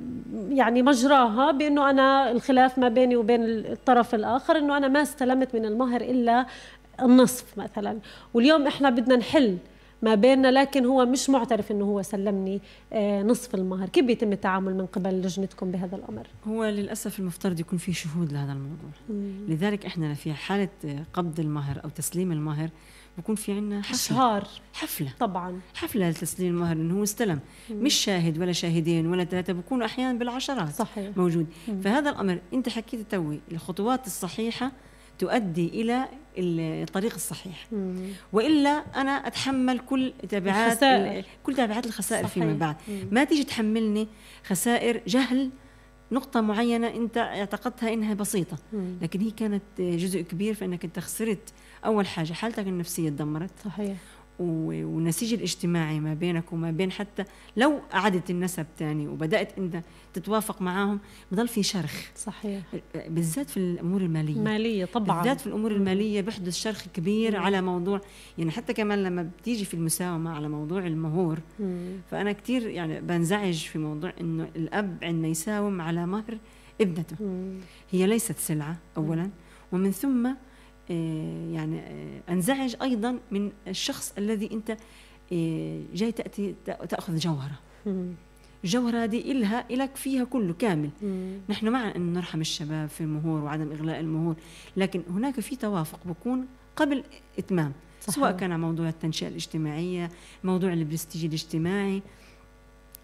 يعني 0.48 0.82
مجراها 0.82 1.50
بأنه 1.50 1.90
أنا 1.90 2.30
الخلاف 2.30 2.78
ما 2.78 2.88
بيني 2.88 3.16
وبين 3.16 3.44
الطرف 3.44 4.14
الآخر 4.14 4.58
أنه 4.58 4.76
أنا 4.76 4.88
ما 4.88 5.02
استلمت 5.02 5.54
من 5.54 5.64
المهر 5.64 6.00
إلا 6.00 6.46
النصف 7.02 7.58
مثلا. 7.58 7.98
واليوم 8.34 8.66
إحنا 8.66 8.90
بدنا 8.90 9.16
نحل 9.16 9.58
ما 10.02 10.14
بيننا 10.14 10.48
لكن 10.48 10.84
هو 10.84 11.06
مش 11.06 11.30
معترف 11.30 11.70
إنه 11.72 11.84
هو 11.84 12.02
سلمني 12.02 12.60
آه، 12.92 13.22
نصف 13.22 13.54
المهر. 13.54 13.88
كيف 13.88 14.04
بيتم 14.04 14.32
التعامل 14.32 14.74
من 14.74 14.86
قبل 14.86 15.10
لجنتكم 15.10 15.70
بهذا 15.70 15.96
الأمر؟ 15.96 16.26
هو 16.46 16.64
للأسف 16.64 17.18
المفترض 17.18 17.60
يكون 17.60 17.78
في 17.78 17.92
شهود 17.92 18.32
لهذا 18.32 18.52
الموضوع. 18.52 18.90
لذلك 19.48 19.86
إحنا 19.86 20.14
في 20.14 20.32
حالة 20.32 20.68
قبض 21.12 21.40
المهر 21.40 21.80
أو 21.84 21.88
تسليم 21.88 22.32
المهر 22.32 22.68
بكون 23.18 23.34
في 23.34 23.52
عنا 23.52 23.82
حفلة. 23.82 23.94
أشهار. 23.96 24.46
حفلة. 24.72 25.12
طبعا. 25.20 25.60
حفلة 25.74 26.10
لتسليم 26.10 26.54
المهر 26.54 26.76
إنه 26.76 26.98
هو 26.98 27.02
استلم. 27.02 27.40
مش 27.70 27.94
شاهد 27.94 28.38
ولا 28.38 28.52
شاهدين 28.52 29.06
ولا 29.06 29.24
ثلاثة 29.24 29.52
بكونوا 29.52 29.86
أحيانا 29.86 30.18
بالعشرات. 30.18 30.74
صحيح. 30.74 31.16
موجود. 31.16 31.46
فهذا 31.84 32.10
الأمر 32.10 32.38
أنت 32.54 32.68
حكيت 32.68 33.10
توي 33.10 33.40
الخطوات 33.52 34.06
الصحيحة 34.06 34.72
تؤدي 35.18 35.68
إلى 35.68 36.08
الطريق 36.38 37.14
الصحيح. 37.14 37.68
وإلا 38.32 38.70
أنا 38.70 39.10
أتحمل 39.10 39.78
كل 39.78 40.12
تبعات 40.28 40.72
الخسائر. 40.72 41.24
كل 41.42 41.54
تبعات 41.54 41.86
الخسائر 41.86 42.24
صحيح. 42.26 42.34
فيما 42.34 42.52
بعد 42.52 42.76
ما 43.10 43.24
تيجي 43.24 43.44
تحملني 43.44 44.08
خسائر 44.46 45.00
جهل 45.06 45.50
نقطة 46.12 46.40
معينة 46.40 46.86
أنت 46.86 47.18
اعتقدتها 47.18 47.92
إنها 47.92 48.14
بسيطة. 48.14 48.58
لكن 49.02 49.20
هي 49.20 49.30
كانت 49.30 49.62
جزء 49.78 50.20
كبير 50.20 50.54
فإنك 50.54 50.84
أنت 50.84 50.98
خسرت 50.98 51.52
أول 51.84 52.06
حاجة. 52.06 52.32
حالتك 52.32 52.66
النفسية 52.66 53.08
تدمرت. 53.08 53.50
صحيح. 53.64 53.96
والنسيج 54.38 55.34
الاجتماعي 55.34 56.00
ما 56.00 56.14
بينك 56.14 56.52
وما 56.52 56.70
بين 56.70 56.92
حتى 56.92 57.24
لو 57.56 57.80
أعدت 57.94 58.30
النسب 58.30 58.66
تاني 58.78 59.08
وبدأت 59.08 59.58
أنت 59.58 59.82
تتوافق 60.14 60.62
معاهم 60.62 61.00
بضل 61.32 61.48
في 61.48 61.62
شرخ. 61.62 62.10
صحيح. 62.16 62.62
بالذات 63.08 63.50
في 63.50 63.56
الأمور 63.56 64.00
المالية. 64.00 64.40
مالية 64.40 64.84
طبعا. 64.84 65.18
بالذات 65.22 65.40
في 65.40 65.46
الأمور 65.46 65.72
المالية 65.72 66.20
بيحدث 66.20 66.56
شرخ 66.56 66.84
كبير 66.94 67.36
على 67.36 67.62
موضوع 67.62 68.00
يعني 68.38 68.50
حتى 68.50 68.72
كمان 68.72 69.02
لما 69.02 69.30
بتيجي 69.40 69.64
في 69.64 69.74
المساومة 69.74 70.30
على 70.30 70.48
موضوع 70.48 70.86
المهور 70.86 71.38
فأنا 72.10 72.32
كثير 72.32 72.68
يعني 72.68 73.00
بنزعج 73.00 73.54
في 73.54 73.78
موضوع 73.78 74.12
إنه 74.20 74.48
الأب 74.56 74.98
عندما 75.02 75.28
يساوم 75.28 75.80
على 75.80 76.06
مهر 76.06 76.38
ابنته. 76.80 77.16
هي 77.90 78.06
ليست 78.06 78.38
سلعة 78.38 78.76
اولا. 78.96 79.30
ومن 79.72 79.90
ثم 79.90 80.30
يعني 80.90 81.80
آه، 81.80 82.32
انزعج 82.32 82.76
أيضا 82.82 83.18
من 83.30 83.52
الشخص 83.68 84.14
الذي 84.18 84.50
أنت 84.52 84.76
آه، 85.32 85.82
جاي 85.94 86.12
تأتي 86.12 86.54
تأخذ 86.64 87.16
جوهرة. 87.16 87.58
الجوهرة 88.64 89.04
هذه 89.04 89.32
إلها 89.32 89.64
إلك 89.70 89.96
فيها 89.96 90.24
كله 90.24 90.52
كامل. 90.52 90.90
نحن 91.48 91.68
مع 91.68 91.96
أن 91.96 92.12
نرحم 92.12 92.40
الشباب 92.40 92.88
في 92.88 93.00
المهور 93.00 93.40
وعدم 93.40 93.72
إغلاء 93.72 94.00
المهور 94.00 94.34
لكن 94.76 95.02
هناك 95.10 95.40
في 95.40 95.56
توافق 95.56 96.00
بكون 96.04 96.46
قبل 96.76 97.04
إتمام 97.38 97.72
صحيح. 98.00 98.14
سواء 98.14 98.32
كان 98.32 98.52
عن 98.52 98.60
موضوع 98.60 98.88
التنشئة 98.88 99.28
الاجتماعية 99.28 100.10
موضوع 100.44 100.72
البرستيج 100.72 101.24
الاجتماعي. 101.24 102.02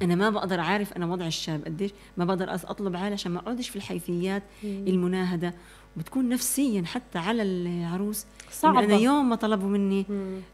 أنا 0.02 0.14
ما 0.14 0.30
بقدر 0.30 0.60
أعرف 0.60 0.92
أنا 0.92 1.06
وضع 1.06 1.26
الشاب 1.26 1.64
قديش 1.64 1.90
ما 2.16 2.24
بقدر 2.24 2.54
أطلب 2.54 2.96
عالي 2.96 3.12
عشان 3.14 3.32
ما 3.32 3.38
أقعدش 3.38 3.68
في 3.68 3.76
الحيثيات 3.76 4.42
المناهدة. 4.64 5.54
وبتكون 5.96 6.28
نفسيا 6.28 6.82
حتى 6.86 7.18
على 7.18 7.42
العروس. 7.42 8.24
صعبة. 8.50 8.78
إنه 8.80 8.86
أنا 8.94 8.96
يوم 9.02 9.28
ما 9.28 9.36
طلبوا 9.36 9.68
مني 9.68 10.06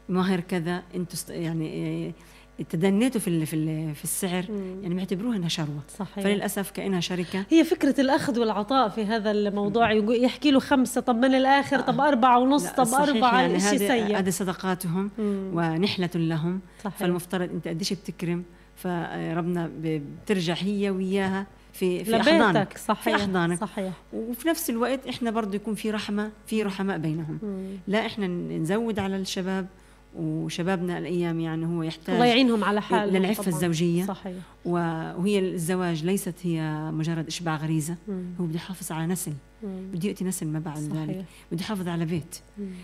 مهر 0.09 0.39
كذا 0.39 0.83
است- 1.13 1.29
يعني 1.29 2.07
آه، 2.07 2.63
تدنيتوا 2.69 3.21
في 3.21 3.45
في 3.45 3.93
في 3.93 4.03
السعر. 4.03 4.45
يعني 4.81 4.95
بيعتبروها 4.95 5.37
إنها 5.37 5.49
شروة. 5.49 5.81
صحيح. 5.99 6.23
فللأسف 6.23 6.71
كأنها 6.71 6.99
شركة. 6.99 7.43
هي 7.49 7.63
فكرة 7.63 8.01
الأخذ 8.01 8.39
والعطاء 8.39 8.89
في 8.89 9.05
هذا 9.05 9.31
الموضوع. 9.31 9.91
يحكي 9.91 10.51
له 10.51 10.59
خمسة 10.59 11.01
طب 11.01 11.15
من 11.15 11.35
الآخر؟ 11.35 11.79
طب 11.81 11.99
أربعة 12.01 12.39
ونص 12.39 12.65
طب 12.69 12.87
أربعة 12.87 13.41
يعني 13.41 13.59
شيء 13.59 13.77
سيء 13.77 14.17
هذه 14.19 14.29
صدقاتهم 14.29 15.11
ونحلة 15.53 16.09
لهم. 16.15 16.59
صحيح. 16.83 16.97
فالمفترض 16.97 17.49
أنت 17.49 17.67
قديش 17.67 17.93
بتكرم؟ 17.93 18.43
فربنا 18.75 19.67
ب- 19.67 20.01
بترجع 20.23 20.53
هي 20.53 20.89
وياها. 20.89 21.47
في 21.79 22.03
في 22.03 22.15
أحضانك 22.15 22.77
صحيح 22.77 23.17
في 23.17 23.23
أحضانك. 23.23 23.59
صحيح. 23.59 23.93
وفي 24.13 24.47
نفس 24.47 24.69
الوقت 24.69 25.07
إحنا 25.07 25.31
برضه 25.31 25.55
يكون 25.55 25.75
في 25.75 25.91
رحمة 25.91 26.31
في 26.47 26.63
رحماء 26.63 26.97
بينهم. 26.97 27.39
لا 27.87 28.05
إحنا 28.05 28.27
نزود 28.57 28.99
على 28.99 29.17
الشباب 29.17 29.67
وشبابنا 30.15 30.97
الأيام 30.97 31.39
يعني 31.39 31.65
هو 31.65 31.83
يحتاج 31.83 32.15
الله 32.15 32.25
يعينهم 32.25 32.63
على 32.63 32.81
حالهم. 32.81 33.17
للعفة 33.17 33.43
طبعاً. 33.43 33.55
الزوجية. 33.55 34.05
صحيح. 34.05 34.33
وهي 34.65 35.39
الزواج 35.39 36.05
ليست 36.05 36.35
هي 36.43 36.89
مجرد 36.93 37.27
إشباع 37.27 37.55
غريزة. 37.55 37.95
هو 38.39 38.45
بده 38.45 38.55
يحافظ 38.55 38.91
على 38.91 39.07
نسل. 39.07 39.33
بده 39.63 40.07
ياتي 40.07 40.25
نسل 40.25 40.47
ما 40.47 40.59
بعد 40.59 40.77
صحيح. 40.77 40.93
ذلك 40.93 41.25
بده 41.51 41.61
يحافظ 41.61 41.87
على 41.87 42.05
بيت. 42.05 42.35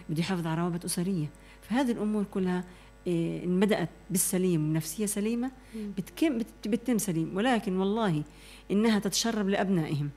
بده 0.09 0.19
يحافظ 0.19 0.47
على 0.47 0.61
روابط 0.61 0.85
أسرية. 0.85 1.27
فهذه 1.61 1.91
الأمور 1.91 2.23
كلها 2.33 2.63
إن 3.07 3.59
بدأت 3.59 3.89
بالسليم 4.09 4.69
ونفسيه 4.69 5.05
سليمة 5.05 5.51
بتكم 5.97 6.37
بت- 6.37 6.67
بتتم 6.67 6.97
سليم. 6.97 7.37
ولكن 7.37 7.77
والله 7.77 8.23
إنها 8.71 8.99
تتشرب 8.99 9.49
لأبنائهم 9.49 10.09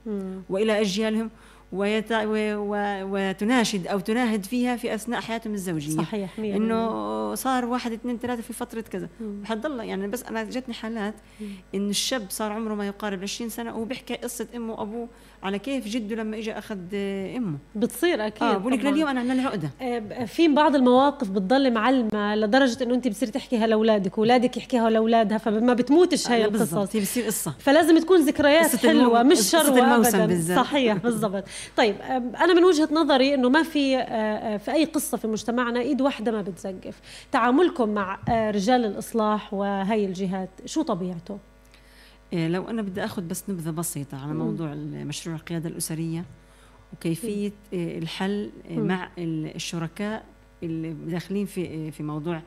وإلى 0.51 0.81
أجيالهم 0.81 1.31
ويت... 1.73 2.13
و... 2.13 2.35
و... 2.57 2.75
وتناشد 3.13 3.87
أو 3.87 3.99
تناهد 4.01 4.45
فيها 4.45 4.77
في 4.77 4.95
أثناء 4.95 5.21
حياتهم 5.21 5.55
الزوجية. 5.55 5.97
صحيح، 5.97 6.39
مية 6.39 6.57
إنه 6.57 7.35
صار 7.35 7.65
واحد 7.65 7.93
اثنين 7.93 8.19
ثلاثة 8.19 8.43
في 8.43 8.53
فترة 8.53 8.81
كذا. 8.81 9.09
وحتضل 9.43 9.81
يعني 9.85 10.09
بس 10.09 10.23
أنا 10.23 10.45
جتني 10.45 10.75
حالات 10.75 11.15
انه 11.75 11.91
الشاب 11.91 12.27
صار 12.31 12.53
عمره 12.53 12.75
ما 12.75 12.87
يقارب 12.87 13.23
20 13.23 13.51
سنة 13.51 13.75
وهو 13.75 13.85
بيحكي 13.85 14.15
قصة 14.15 14.47
إمه 14.57 14.73
وأبوه 14.73 15.09
على 15.43 15.59
كيف 15.59 15.87
جده 15.89 16.17
لما 16.17 16.37
اجى 16.37 16.53
أخذ 16.53 16.79
إمه. 17.37 17.59
بتصير 17.75 18.27
أكيد 18.27 18.43
آه 18.43 18.57
بقول 18.59 18.73
لك. 18.73 18.85
لليوم 18.85 19.09
أنا 19.09 19.21
عندنا 19.21 19.43
العقده 19.43 19.71
آه، 19.83 20.25
في 20.25 20.49
بعض 20.49 20.75
المواقف 20.77 21.31
بتضل 21.31 21.73
معلمة 21.73 22.35
لدرجة 22.35 22.85
إنه 22.85 22.95
أنت 22.95 23.09
بتصير 23.09 23.29
تحكيها 23.29 23.67
لاولادك 23.67 24.19
واولادك 24.19 24.57
يحكيها 24.57 24.91
لأولادها 24.91 25.39
فما 25.39 25.75
بتموتش 25.75 26.31
هاي 26.31 26.45
آه، 26.45 26.49
القصص 26.49 26.75
بتصير 26.97 27.25
قصة. 27.25 27.55
فلازم 27.59 27.99
تكون 27.99 28.21
ذكريات 28.21 28.85
المو- 28.85 29.23
مش 29.25 29.55
أبدا 29.55 30.27
بالذات. 30.27 30.59
صحيح 30.59 30.97
بالضبط. 31.05 31.45
طيب 31.77 31.97
أنا 32.41 32.55
من 32.55 32.65
وجهة 32.65 32.89
نظري 32.93 33.35
أنه 33.35 33.49
ما 33.49 33.63
في 33.63 33.99
في 34.59 34.73
أي 34.73 34.85
قصة 34.85 35.17
في 35.17 35.27
مجتمعنا 35.27 35.81
إيد 35.81 36.01
واحدة 36.01 36.33
ما 36.33 36.43
بتزقف. 36.43 37.01
تعاملكم 37.33 37.89
مع 37.89 38.19
رجال 38.29 38.85
الإصلاح 38.85 39.55
وهي 39.55 40.05
الجهات 40.05 40.51
شو 40.65 40.83
طبيعته؟ 40.83 41.39
إيه، 42.33 42.49
لو 42.49 42.69
أنا 42.71 42.83
بدي 42.83 43.05
آخذ 43.05 43.23
بس 43.23 43.45
نبذة 43.49 43.71
بسيطة 43.71 44.23
على 44.23 44.33
موضوع 44.35 44.75
مشروع 45.05 45.37
القيادة 45.37 45.69
الأسرية 45.69 46.25
وكيفية 46.93 47.53
إيه، 47.73 47.99
الحل 47.99 48.51
إيه، 48.71 48.79
مع 48.79 49.09
ال- 49.19 49.55
الشركاء 49.55 50.25
اللي 50.63 50.93
داخلين 50.93 51.47
في 51.47 51.91
في 51.91 52.03
موضوع 52.03 52.41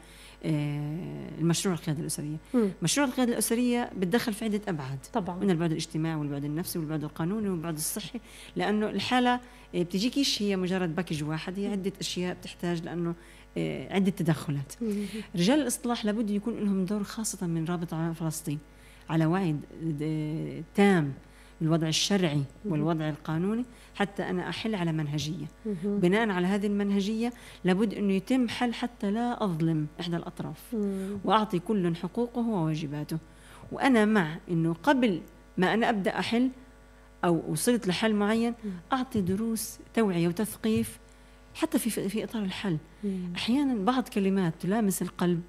المشروع 0.46 1.76
القيادة 1.76 2.02
الأسرية. 2.02 2.38
مم. 2.54 2.70
مشروع 2.82 3.08
القيادة 3.08 3.34
الأسرية 3.34 3.92
بتدخل 3.98 4.34
في 4.34 4.46
عدة 4.46 4.62
أبعاد. 4.68 5.00
طبعاً. 5.14 5.40
من 5.40 5.50
البعد 5.52 5.72
الاجتماعي 5.72 6.16
والبعد 6.16 6.44
النفسي 6.46 6.80
والبعد 6.80 7.04
القانوني 7.04 7.50
والبعد 7.50 7.74
الصحي 7.76 8.20
لأنه 8.56 8.90
الحالة 8.90 9.40
إيه، 9.74 9.84
بتجيكيش 9.84 10.42
هي 10.42 10.56
مجرد 10.56 10.96
باكج 10.96 11.24
واحد 11.24 11.60
هي 11.60 11.68
عدة 11.68 11.92
أشياء 12.00 12.34
بتحتاج 12.36 12.82
لأنه 12.84 13.16
إيه، 13.58 13.94
عدة 13.94 14.12
تدخلات. 14.12 14.74
رجال 15.36 15.62
الإصلاح 15.62 16.06
لابد 16.06 16.30
يكون 16.30 16.54
لهم 16.60 16.86
دور 16.86 17.04
خاصة 17.04 17.48
من 17.48 17.66
رابط 17.66 17.94
عمان 17.94 18.14
فلسطين 18.14 18.60
على 19.10 19.26
وعي 19.26 19.56
تام 20.76 21.14
بالوضع 21.62 21.88
الشرعي 21.88 22.44
والوضع 22.66 23.10
القانوني 23.10 23.66
حتى 23.96 24.24
أنا 24.30 24.50
أحل 24.50 24.76
على 24.76 24.92
منهجية. 24.92 25.46
بناء 25.86 26.30
على 26.30 26.48
هذه 26.48 26.68
المنهجية 26.68 27.34
لابد 27.64 27.94
انه 27.94 28.14
يتم 28.14 28.50
حل 28.50 28.74
حتى 28.74 29.12
لا 29.12 29.44
أظلم 29.44 29.88
إحدى 30.00 30.16
الأطراف 30.16 30.76
وأعطي 31.26 31.60
كل 31.60 31.96
حقوقه 31.96 32.48
وواجباته. 32.48 33.18
وأنا 33.72 34.06
مع 34.06 34.38
أنه 34.50 34.74
قبل 34.74 35.22
ما 35.58 35.74
أنا 35.74 35.90
أبدأ 35.90 36.20
أحل 36.20 36.50
أو 37.26 37.44
وصلت 37.48 37.88
لحل 37.88 38.14
معين 38.14 38.54
أعطي 38.94 39.22
دروس 39.22 39.80
توعية 39.94 40.28
وتثقيف 40.28 41.00
حتى 41.54 41.80
في 41.80 42.10
في 42.10 42.24
إطار 42.24 42.44
الحل. 42.44 42.78
أحيانا 43.36 43.86
بعض 43.86 44.08
كلمات 44.08 44.54
تلامس 44.60 45.02
القلب 45.02 45.42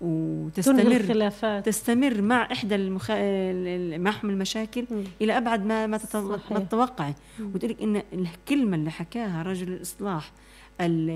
وتستمر 0.00 0.96
الخلافات. 0.96 1.66
تستمر 1.66 2.20
مع 2.22 2.48
إحدى 2.52 2.74
المخ... 2.74 3.10
ال- 3.10 3.94
ال- 3.94 4.00
معهم 4.02 4.30
المشاكل 4.30 4.84
إلى 5.22 5.36
أبعد 5.38 5.66
ما 5.66 5.86
ما 5.86 5.96
تت- 5.96 6.06
صحيح. 6.16 6.52
ما 6.52 6.58
تتوقعي 6.58 7.14
وتقول 7.40 7.70
لك 7.70 7.82
إن 7.82 8.02
الكلمة 8.12 8.76
اللي 8.76 8.90
حكاها 8.90 9.42
رجل 9.42 9.68
الإصلاح 9.72 10.32
ال- 10.80 11.10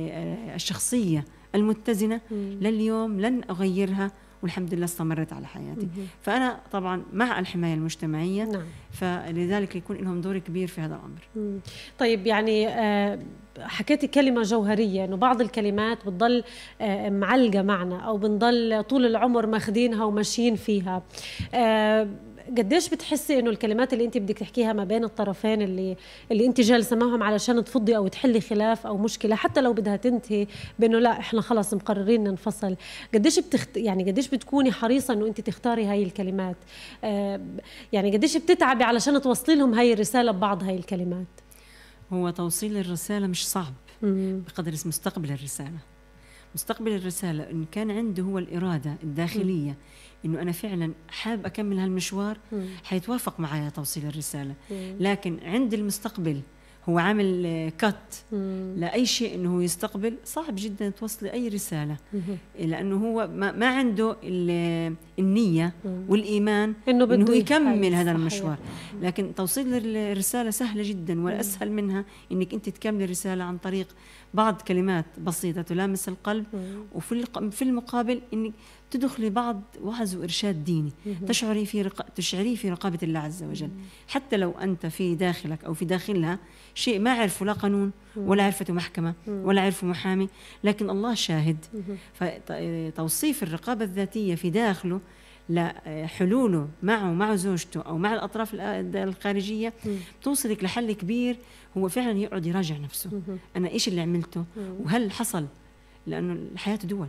الشخصية 0.55 1.25
المتزنة 1.55 2.21
لليوم 2.31 3.21
لن 3.21 3.41
أغيرها 3.51 4.11
والحمد 4.43 4.75
لله 4.75 4.85
استمرت 4.85 5.33
على 5.33 5.47
حياتي. 5.47 5.89
فأنا 6.21 6.61
طبعا 6.73 7.03
مع 7.13 7.39
الحماية 7.39 7.75
المجتمعية 7.75 8.45
نعم. 8.45 8.63
فلذلك 8.93 9.77
يكون 9.77 9.97
لهم 9.97 10.21
دور 10.21 10.39
كبير 10.39 10.69
في 10.69 10.81
هذا 10.81 10.95
الأمر. 10.95 11.21
مم. 11.37 11.59
طيب 11.99 12.27
يعني 12.27 12.69
آه، 12.69 13.19
حكيتي 13.61 14.07
كلمة 14.07 14.43
جوهرية 14.43 15.05
إنه 15.05 15.17
بعض 15.17 15.41
الكلمات 15.41 16.07
بتضل 16.07 16.45
آه، 16.81 17.11
معلقة 17.11 17.63
معنا 17.63 18.01
أو 18.01 18.17
بنضل 18.17 18.85
طول 18.89 19.07
العمر 19.07 19.47
ماخذينها 19.47 20.05
وماشيين 20.05 20.57
فيها. 20.57 21.03
آه، 21.55 22.09
قديش 22.59 22.89
بتحسي 22.89 23.39
إنه 23.39 23.51
الكلمات 23.51 23.93
اللي 23.93 24.05
أنت 24.05 24.19
بدك 24.19 24.39
تحكيها 24.39 24.73
ما 24.73 24.85
بين 24.85 25.05
الطرفين 25.05 25.63
اللي 25.63 25.97
اللي 26.33 26.47
أنت 26.47 26.61
جالسة 26.61 26.97
معهم 26.97 27.23
علشان 27.23 27.65
تفضي 27.65 27.97
أو 27.97 28.09
تحلي 28.09 28.41
خلاف 28.41 28.87
أو 28.87 28.97
مشكلة 28.99 29.37
حتى 29.37 29.61
لو 29.61 29.73
بدها 29.73 29.97
تنتهي 29.97 30.47
بإنه 30.79 30.99
لا 30.99 31.11
إحنا 31.11 31.41
خلص 31.41 31.75
مقررين 31.75 32.25
ننفصل. 32.25 32.77
قديش 33.15 33.39
بتخت... 33.39 33.77
يعني 33.77 34.05
قديش 34.11 34.29
بتكوني 34.29 34.73
حريصة 34.73 35.15
إنه 35.15 35.27
أنت 35.27 35.41
تختاري 35.41 35.85
هاي 35.85 36.03
الكلمات؟ 36.03 36.57
آه 37.05 37.41
يعني 37.93 38.17
قديش 38.17 38.37
بتتعبي 38.37 38.85
علشان 38.85 39.21
توصلي 39.21 39.55
لهم 39.57 39.75
هاي 39.75 39.93
الرسالة 39.93 40.33
ببعض 40.33 40.63
هاي 40.63 40.77
الكلمات؟ 40.77 41.42
هو 42.13 42.31
توصيل 42.31 42.77
الرسالة 42.77 43.27
مش 43.27 43.49
صعب 43.49 43.75
بقدر 44.03 44.73
مستقبل 44.73 45.33
الرسالة. 45.33 45.79
مستقبل 46.55 46.93
الرسالة 46.93 47.51
إن 47.51 47.65
كان 47.73 47.91
عنده 47.91 48.23
هو 48.23 48.39
الإرادة 48.39 48.97
الداخلية 49.03 49.77
إنه 50.25 50.43
أنا 50.43 50.53
فعلا 50.53 50.93
حاب 51.09 51.47
أكمل 51.47 51.79
هالمشوار 51.79 52.39
حيتوافق 52.85 53.41
معي 53.41 53.71
توصيل 53.71 54.07
الرسالة. 54.07 54.55
لكن 55.01 55.39
عند 55.43 55.75
المستقبل 55.75 56.41
هو 56.89 56.99
عامل 56.99 57.43
آه، 57.47 57.69
كت 57.69 58.25
لأي 58.77 59.07
شيء 59.07 59.35
إنه 59.35 59.55
هو 59.57 59.61
يستقبل 59.61 60.15
صعب 60.25 60.55
جدا 60.57 60.89
توصلي 60.89 61.33
اي 61.33 61.49
رسالة. 61.49 61.97
لأنه 62.61 62.97
هو 62.97 63.29
ما, 63.35 63.53
عنده 63.67 64.17
ال- 64.25 64.95
النية 65.19 65.73
والإيمان 66.09 66.75
إنه 66.89 67.05
بده 67.05 67.15
انه 67.15 67.25
يكمل. 67.35 67.95
هذا. 67.95 68.13
المشوار. 68.13 68.57
لكن 69.03 69.35
توصيل 69.35 69.97
الرسالة 69.97 70.51
سهلة 70.51 70.83
جدا 70.89 71.25
والأسهل 71.25 71.73
منها 71.73 72.05
إنك 72.33 72.55
أنت 72.55 72.69
تكملي 72.69 73.05
الرسالة 73.05 73.45
عن 73.45 73.59
طريق 73.59 73.87
بعض 74.35 74.63
كلمات 74.63 75.05
بسيطة 75.21 75.63
تلامس 75.63 76.09
القلب 76.09 76.45
وفي 76.93 77.25
في 77.51 77.63
المقابل 77.63 78.21
إنك 78.33 78.53
تدخلي 78.91 79.31
بعض 79.31 79.63
وعظ 79.83 80.17
وإرشاد 80.17 80.65
ديني 80.65 80.93
تشعري 81.27 81.67
في 81.67 81.83
رق... 81.83 82.07
تشعريه 82.15 82.57
في 82.57 82.71
رقابة 82.71 82.99
الله 83.03 83.21
عز 83.21 83.43
وجل. 83.43 83.71
حتى 84.09 84.37
لو 84.37 84.51
أنت 84.51 84.87
في 84.87 85.15
داخلك 85.15 85.65
أو 85.65 85.75
في 85.75 85.85
داخلها 85.85 86.39
شيء 86.75 86.99
ما 86.99 87.13
عرفوا 87.13 87.47
لا 87.47 87.53
قانون 87.53 87.93
ولا 88.17 88.45
عرفته 88.45 88.75
محكمة 88.75 89.15
ولا 89.27 89.63
عرفوا 89.63 89.89
محامي 89.89 90.29
لكن 90.65 90.91
الله 90.91 91.15
شاهد. 91.15 91.57
فتوصيف 92.15 93.43
الرقابة 93.43 93.85
الذاتية 93.85 94.35
في 94.35 94.51
داخله 94.51 95.01
لحلوله 95.49 96.69
معه 96.83 97.13
مع 97.13 97.35
زوجته 97.35 97.81
أو 97.81 97.99
مع 97.99 98.15
الأطراف 98.15 98.51
الخارجية 98.55 99.73
توصلك 100.23 100.65
لحل 100.65 100.93
كبير 100.93 101.37
هو 101.79 101.89
فعلا 101.89 102.19
يقعد 102.19 102.47
يراجع 102.47 102.77
نفسه. 102.77 103.11
أنا 103.57 103.69
إيش 103.69 103.89
اللي 103.89 104.01
عملته؟ 104.01 104.45
وهل 104.85 105.11
حصل؟ 105.11 105.47
لأنه 106.07 106.33
الحياة 106.33 106.77
دول. 106.77 107.09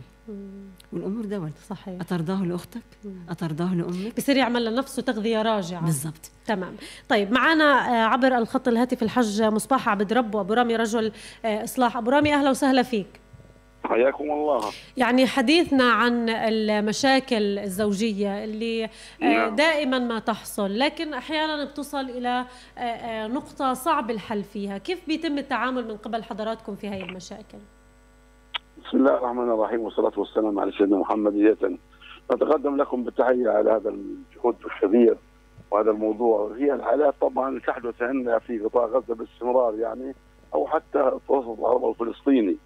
والأمور 0.92 1.24
دول. 1.24 1.50
صحيح. 1.68 2.00
اترضاه 2.00 2.44
لأختك؟ 2.44 2.82
اترضاه 3.28 3.74
لأمك؟ 3.74 4.16
بصير 4.16 4.36
يعمل 4.36 4.64
لنفسه 4.64 5.02
تغذية 5.02 5.42
راجعة. 5.42 5.84
بالضبط. 5.84 6.30
تمام. 6.46 6.74
طيب 7.08 7.32
معنا 7.32 7.64
آه، 7.64 8.06
عبر 8.08 8.38
الخط 8.38 8.68
الهاتفي 8.68 9.02
الحج 9.02 9.42
مصباح 9.42 9.88
عبد 9.88 10.12
رب 10.12 10.34
وأبو 10.34 10.52
رامي 10.52 10.76
رجل 10.76 11.12
آه، 11.44 11.64
إصلاح. 11.64 11.96
أبو 11.96 12.10
رامي 12.10 12.34
أهلا 12.34 12.50
وسهلا 12.50 12.82
فيك. 12.82 13.06
حياكم 13.84 14.24
الله. 14.30 14.60
يعني 14.96 15.26
حديثنا 15.26 15.92
عن 15.92 16.28
المشاكل 16.28 17.58
الزوجية 17.58 18.44
اللي 18.44 18.84
آه، 18.84 18.88
نعم. 19.20 19.54
دائما 19.56 19.98
ما 19.98 20.18
تحصل 20.18 20.78
لكن 20.78 21.14
أحيانا 21.14 21.64
بتصل 21.64 22.00
إلى 22.10 22.44
آه، 22.78 22.80
آه، 22.80 23.26
نقطة 23.26 23.72
صعب 23.72 24.10
الحل 24.10 24.42
فيها. 24.42 24.78
كيف 24.78 25.06
بيتم 25.06 25.38
التعامل 25.38 25.88
من 25.88 25.96
قبل 25.96 26.22
حضراتكم 26.22 26.76
في 26.76 26.88
هذه 26.88 27.02
المشاكل؟ 27.02 27.58
بسم 28.84 28.96
الله 28.96 29.14
الرحمن 29.14 29.50
الرحيم 29.50 29.80
والصلاة 29.80 30.12
والسلام 30.16 30.58
على 30.58 30.72
سيدنا 30.72 30.98
محمد. 30.98 31.32
بداية 31.32 31.78
نتقدم 32.32 32.76
لكم 32.76 33.04
بالتحية 33.04 33.48
على 33.48 33.70
هذا 33.70 33.88
الجهود 33.90 34.56
الكبير 34.64 35.16
وهذا 35.70 35.90
الموضوع. 35.90 36.52
هي 36.58 36.74
الحالات 36.74 37.14
طبعا 37.20 37.60
تحدث 37.66 38.02
عندنا 38.02 38.38
في 38.38 38.58
قطاع 38.58 38.84
غزة 38.84 39.14
باستمرار 39.14 39.74
يعني. 39.78 40.14
أو 40.54 40.66
حتى 40.66 40.98
الوسط 41.30 41.58
العربي 41.58 41.86
الفلسطيني. 41.88 42.56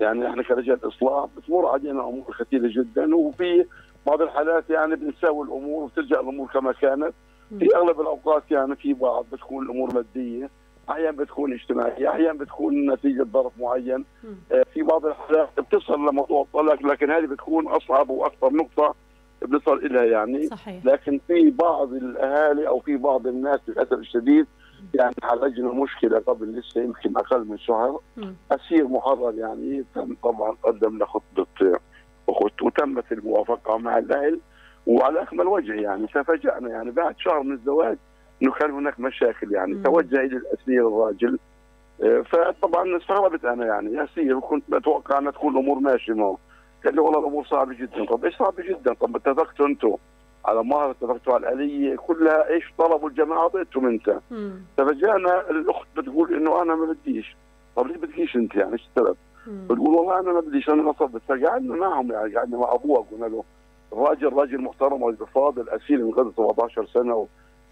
يعني 0.00 0.28
إحنا 0.30 0.42
كرجال 0.42 0.78
إصلاح 0.88 1.26
بتمر 1.36 1.66
علينا 1.66 2.08
أمور 2.08 2.36
كثيرة 2.40 2.68
جدا 2.68 3.16
وفي 3.16 3.64
بعض 4.06 4.22
الحالات 4.22 4.70
يعني 4.70 4.96
بنساوي 4.96 5.46
الأمور 5.46 5.84
وترجع 5.84 6.20
الأمور 6.20 6.46
كما 6.48 6.72
كانت. 6.72 7.12
في 7.58 7.76
أغلب 7.76 8.00
الأوقات 8.00 8.42
يعني 8.50 8.76
في 8.76 8.92
بعض 8.94 9.26
بتكون 9.32 9.64
الأمور 9.64 9.94
مادية 9.94 10.50
أحيانا 10.90 11.10
بتكون 11.16 11.52
اجتماعية 11.52 12.08
أحيانا 12.10 12.32
بتكون 12.38 12.92
نتيجة 12.92 13.22
ظرف 13.22 13.52
معين. 13.60 14.04
آه، 14.52 14.64
في 14.74 14.82
بعض 14.82 15.06
الحالات 15.06 15.48
بتصل 15.60 15.94
لموضوع 16.08 16.42
الطلاق 16.42 16.82
لكن 16.86 17.10
هذه 17.10 17.26
بتكون 17.26 17.66
أصعب 17.68 18.10
وأكثر 18.10 18.52
نقطة 18.52 18.94
بنصل 19.42 19.76
إليها 19.76 20.04
يعني. 20.04 20.46
صحيح. 20.46 20.84
لكن 20.86 21.20
في 21.26 21.50
بعض 21.50 21.92
الأهالي 21.92 22.68
أو 22.68 22.80
في 22.80 22.96
بعض 22.96 23.26
الناس 23.26 23.60
للاسف 23.68 23.92
الشديد 23.92 24.46
يعني 24.94 25.14
عالجنا 25.22 25.72
مشكلة 25.72 26.18
قبل 26.18 26.52
لسه 26.58 26.80
يمكن 26.80 27.16
أقل 27.16 27.44
من 27.48 27.58
شهر. 27.58 28.00
أسير 28.52 28.88
محرر 28.88 29.34
يعني 29.34 29.84
تم 29.94 30.16
طبعا 30.22 30.56
قدم 30.62 30.98
لخطبه 30.98 31.46
أخت 32.28 32.62
وتمت 32.62 33.12
الموافقة 33.12 33.78
مع 33.78 33.98
الأهل 33.98 34.40
وعلى 34.86 35.22
أكمل 35.22 35.46
وجه 35.46 35.72
يعني 35.72 36.06
تفاجأنا 36.06 36.68
يعني 36.68 36.90
بعد 36.90 37.14
شهر 37.18 37.42
من 37.42 37.52
الزواج 37.52 37.98
إنه 38.42 38.52
كان 38.52 38.70
هناك 38.70 39.00
مشاكل 39.00 39.52
يعني. 39.52 39.74
مم. 39.74 39.82
توجه 39.82 40.16
إلى 40.20 40.36
الأسير 40.36 40.88
الراجل. 40.88 41.38
آه، 42.02 42.20
فطبعا 42.20 42.96
استغربت 42.96 43.44
أنا 43.44 43.66
يعني 43.66 43.92
يا 43.92 44.06
سيدي 44.14 44.32
وكنت 44.32 44.64
أتوقع 44.72 45.18
أن 45.18 45.32
تكون 45.32 45.52
الأمور 45.52 45.78
ماشية 45.78 46.12
معه. 46.12 46.38
قال 46.84 46.94
لي 46.94 47.00
والله 47.00 47.18
الأمور 47.18 47.44
صعبة 47.44 47.74
جدا. 47.74 48.04
طب 48.04 48.24
إيش 48.24 48.36
صعبه 48.36 48.62
جدا؟ 48.62 48.94
طب 48.94 49.16
اتفقتوا 49.16 49.66
أنتم 49.66 49.94
على 50.48 50.64
مهر 50.64 50.90
اتفقتوا 50.90 51.34
على 51.34 51.48
الآلية 51.48 51.96
كلها 51.96 52.48
إيش 52.50 52.64
طلبوا 52.78 53.08
الجماعة 53.08 53.38
اعطيتهم 53.38 53.86
أنت. 53.86 54.18
مم. 54.30 54.62
ففجأنا 54.76 55.50
الأخت 55.50 55.86
بتقول 55.96 56.34
إنه 56.34 56.62
أنا 56.62 56.74
ما 56.74 56.86
بديش. 56.86 57.36
طب 57.76 57.86
ليه 57.86 57.96
بدكيش 57.96 58.36
أنت 58.36 58.54
يعني؟ 58.54 58.72
إيش 58.72 58.88
السبب؟ 58.88 59.16
بتقول 59.46 59.90
والله 59.94 60.20
أنا 60.20 60.32
ما 60.32 60.40
بديش 60.40 60.68
أنا 60.68 60.82
نصبت. 60.82 61.22
فقعدنا 61.28 61.74
معهم 61.74 62.12
يعني 62.12 62.36
قعدنا 62.36 62.58
مع 62.58 62.72
ابوها 62.74 63.04
قلنا 63.12 63.26
له 63.26 63.44
الراجل 63.92 64.32
راجل 64.32 64.58
محترم 64.62 65.04
راجل 65.04 65.26
فاضل 65.34 65.68
اسير 65.68 65.98
من 66.04 66.10
قبل 66.10 66.32
17 66.36 66.86
سنة. 66.86 67.14
و... 67.14 67.26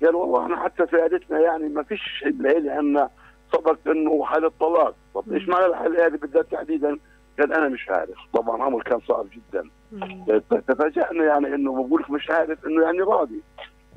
قال 0.04 0.14
والله 0.14 0.46
أنا 0.46 0.56
حتى 0.56 0.86
في 0.86 0.96
عائلتنا 1.00 1.40
يعني 1.40 1.68
ما 1.68 1.82
فيش 1.82 2.24
بالعيله 2.26 2.72
عندنا. 2.72 3.08
سبق 3.52 3.76
إنه 3.86 4.24
حاله 4.24 4.50
طلاق 4.60 4.94
طب 5.14 5.32
إيش 5.32 5.48
معنى 5.48 5.66
الحاله 5.66 6.06
هذه 6.06 6.16
بالذات 6.16 6.46
تحديدا؟ 6.52 6.98
قال 7.38 7.52
أنا 7.52 7.68
مش 7.68 7.88
عارف. 7.88 8.16
طبعا 8.32 8.68
أمر 8.68 8.82
كان 8.82 9.00
صعب 9.00 9.26
جدا. 9.32 9.70
مم. 9.92 10.24
تفاجأنا 10.68 11.24
يعني 11.24 11.54
إنه 11.54 11.72
بقول 11.86 12.00
لك 12.02 12.10
مش 12.10 12.30
عارف 12.30 12.66
إنه 12.66 12.82
يعني 12.84 13.00
راضي. 13.00 13.42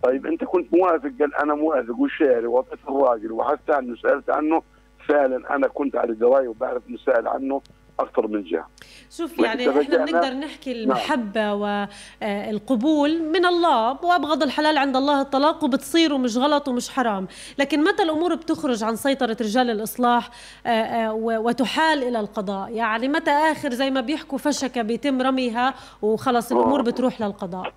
طيب 0.04 0.26
أنت 0.26 0.44
كنت 0.44 0.74
موافق؟ 0.74 1.12
قال 1.20 1.36
أنا 1.36 1.56
موافق. 1.56 2.00
وشاري 2.00 2.48
وعطيت 2.48 2.80
الراجل. 2.90 3.32
وحتى 3.32 3.74
عنه 3.74 3.96
سألت 3.96 4.30
عنه. 4.30 4.62
فعلا 5.08 5.56
أنا 5.56 5.68
كنت 5.68 5.96
على 5.96 6.14
درايه 6.14 6.48
وبعرف 6.48 6.84
سأل 7.06 7.28
عنه. 7.28 7.62
أكثر 8.00 8.28
من 8.28 8.44
جهة. 8.44 8.68
شوف 9.10 9.40
يعني 9.40 9.70
إحنا 9.70 10.06
بنقدر 10.06 10.34
نحكي 10.34 10.72
المحبة 10.72 11.54
والقبول 11.54 13.24
من 13.24 13.46
الله 13.46 14.06
وأبغض 14.06 14.44
الحلال 14.44 14.78
عند 14.78 14.96
الله 14.96 15.22
الطلاق 15.22 15.64
وبتصير 15.64 16.14
ومش 16.14 16.38
غلط 16.38 16.68
ومش 16.68 16.90
حرام. 16.90 17.28
لكن 17.60 17.84
متى 17.84 18.04
الأمور 18.04 18.36
بتخرج 18.36 18.84
عن 18.84 18.96
سيطرة 18.96 19.38
رجال 19.42 19.70
الإصلاح 19.70 20.30
آه، 20.66 20.70
آه، 20.70 21.14
وتحال 21.14 22.04
إلى 22.04 22.20
القضاء؟ 22.20 22.72
يعني 22.72 23.08
متى 23.08 23.32
آخر 23.32 23.70
زي 23.74 23.90
ما 23.92 24.02
بيحكوا 24.02 24.38
فشكة 24.38 24.82
بيتم 24.82 25.22
رميها 25.22 25.74
وخلص 26.02 26.52
الأمور 26.52 26.80
آه. 26.80 26.84
بتروح 26.84 27.22
للقضاء؟ 27.22 27.74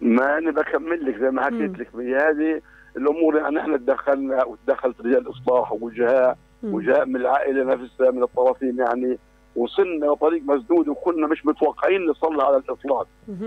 ما 0.00 0.38
أنا 0.38 0.50
بكمل 0.50 1.06
لك 1.06 1.18
زي 1.20 1.30
ما 1.30 1.42
حكيت 1.44 1.78
لك 1.78 1.88
بهذه 1.96 2.60
الأمور 2.96 3.36
يعني 3.36 3.60
إحنا 3.60 3.76
تدخلنا 3.76 4.44
وتدخلت 4.44 5.00
رجال 5.00 5.30
اصلاح 5.30 5.72
ووجهاء. 5.72 6.36
وجاء 6.64 7.04
من 7.06 7.16
العائلة 7.16 7.64
نفسها 7.64 8.10
من 8.10 8.22
الطرفين 8.22 8.78
يعني 8.78 9.18
وصلنا 9.56 10.06
لطريق 10.06 10.42
مسدود 10.42 10.88
وكنا 10.88 11.26
مش 11.26 11.46
متوقعين 11.46 12.06
نصل 12.06 12.40
على 12.40 12.56
الإطلاق. 12.56 13.06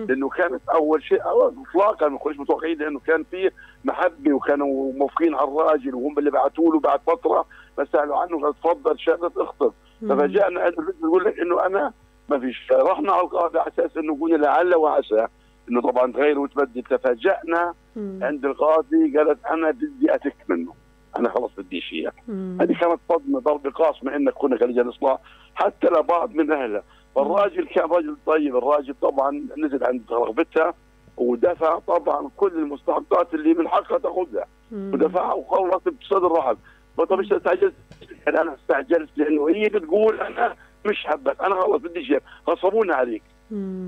لأنه 0.10 0.30
كانت 0.30 0.62
أول 0.70 1.04
شيء 1.04 1.22
اطلاقا 1.22 2.08
ما 2.10 2.18
كناش 2.18 2.40
متوقعين 2.40 2.78
لأنه 2.78 3.00
كان 3.00 3.24
في 3.32 3.52
محبة 3.86 4.34
وكانوا 4.34 4.94
موافقين 4.94 5.36
على 5.36 5.48
الراجل 5.48 5.96
وهم 5.96 6.20
اللي 6.20 6.32
بعثوا 6.32 6.74
له 6.74 6.80
بعد 6.80 7.00
فترة 7.08 7.46
فسألوا 7.78 8.18
عنه 8.18 8.42
قال 8.42 8.54
تفضل 8.54 9.00
شهاده 9.00 9.32
اخطب 9.38 9.74
ففاجئنا 10.10 10.68
انه 10.68 10.88
بتقول 10.88 11.24
لك 11.26 11.40
إنه 11.40 11.66
أنا 11.66 11.94
ما 12.30 12.40
فيش 12.40 12.72
رحنا 12.72 13.12
على 13.12 13.22
القاضي 13.24 13.60
على 13.60 13.68
أساس 13.68 13.98
إنه 13.98 14.18
قلنا 14.22 14.36
لعل 14.38 14.76
وعسى. 14.76 15.28
إنه 15.70 15.82
طبعا 15.82 16.12
تغير 16.12 16.40
وتبدل 16.40 16.84
تفاجئنا. 16.84 17.74
عند 18.24 18.46
القاضي 18.46 19.18
قالت 19.18 19.46
أنا 19.46 19.72
بدي 19.72 20.16
أتك 20.16 20.36
منه 20.48 20.74
أنا 21.18 21.30
خلص 21.30 21.52
بديش 21.58 21.94
اياه 21.94 22.12
مم. 22.12 22.17
هذه 22.62 22.74
كانت 22.80 23.00
صدمه 23.10 23.40
ضرب 23.40 23.68
قاس 23.68 24.04
مع 24.04 24.16
إنك 24.16 24.34
كنا 24.34 24.58
كرجال 24.58 24.90
اصلاح 24.90 25.18
حتى 25.56 25.88
لبعض 25.88 26.36
من 26.36 26.52
اهلها 26.52 26.84
فالراجل 27.16 27.68
كان 27.68 27.86
راجل 27.90 28.18
طيب 28.26 28.56
الراجل 28.58 28.96
طبعا 29.02 29.32
نزل 29.58 29.84
عند 29.84 30.02
رغبتها 30.12 30.74
ودفع 31.18 31.80
طبعا 31.80 32.30
كل 32.38 32.52
المستحقات 32.56 33.34
اللي 33.34 33.54
من 33.54 33.68
حقها 33.68 33.98
تأخذها. 33.98 34.46
ودفعها 34.94 35.34
وخلص 35.34 35.84
بصدر 36.02 36.32
رحب 36.32 36.58
طب 36.98 37.20
إيش 37.20 37.34
استعجلت؟ 37.34 37.74
أنا 38.28 38.54
استعجلت 38.56 39.10
لأنه 39.18 39.50
هي 39.50 39.70
بتقول 39.70 40.20
أنا 40.22 40.56
مش 40.86 41.06
حبك 41.08 41.42
أنا 41.44 41.62
خلص 41.62 41.82
بدي 41.82 42.06
شيء 42.06 42.22
غصبونا 42.50 42.96
عليك. 42.96 43.24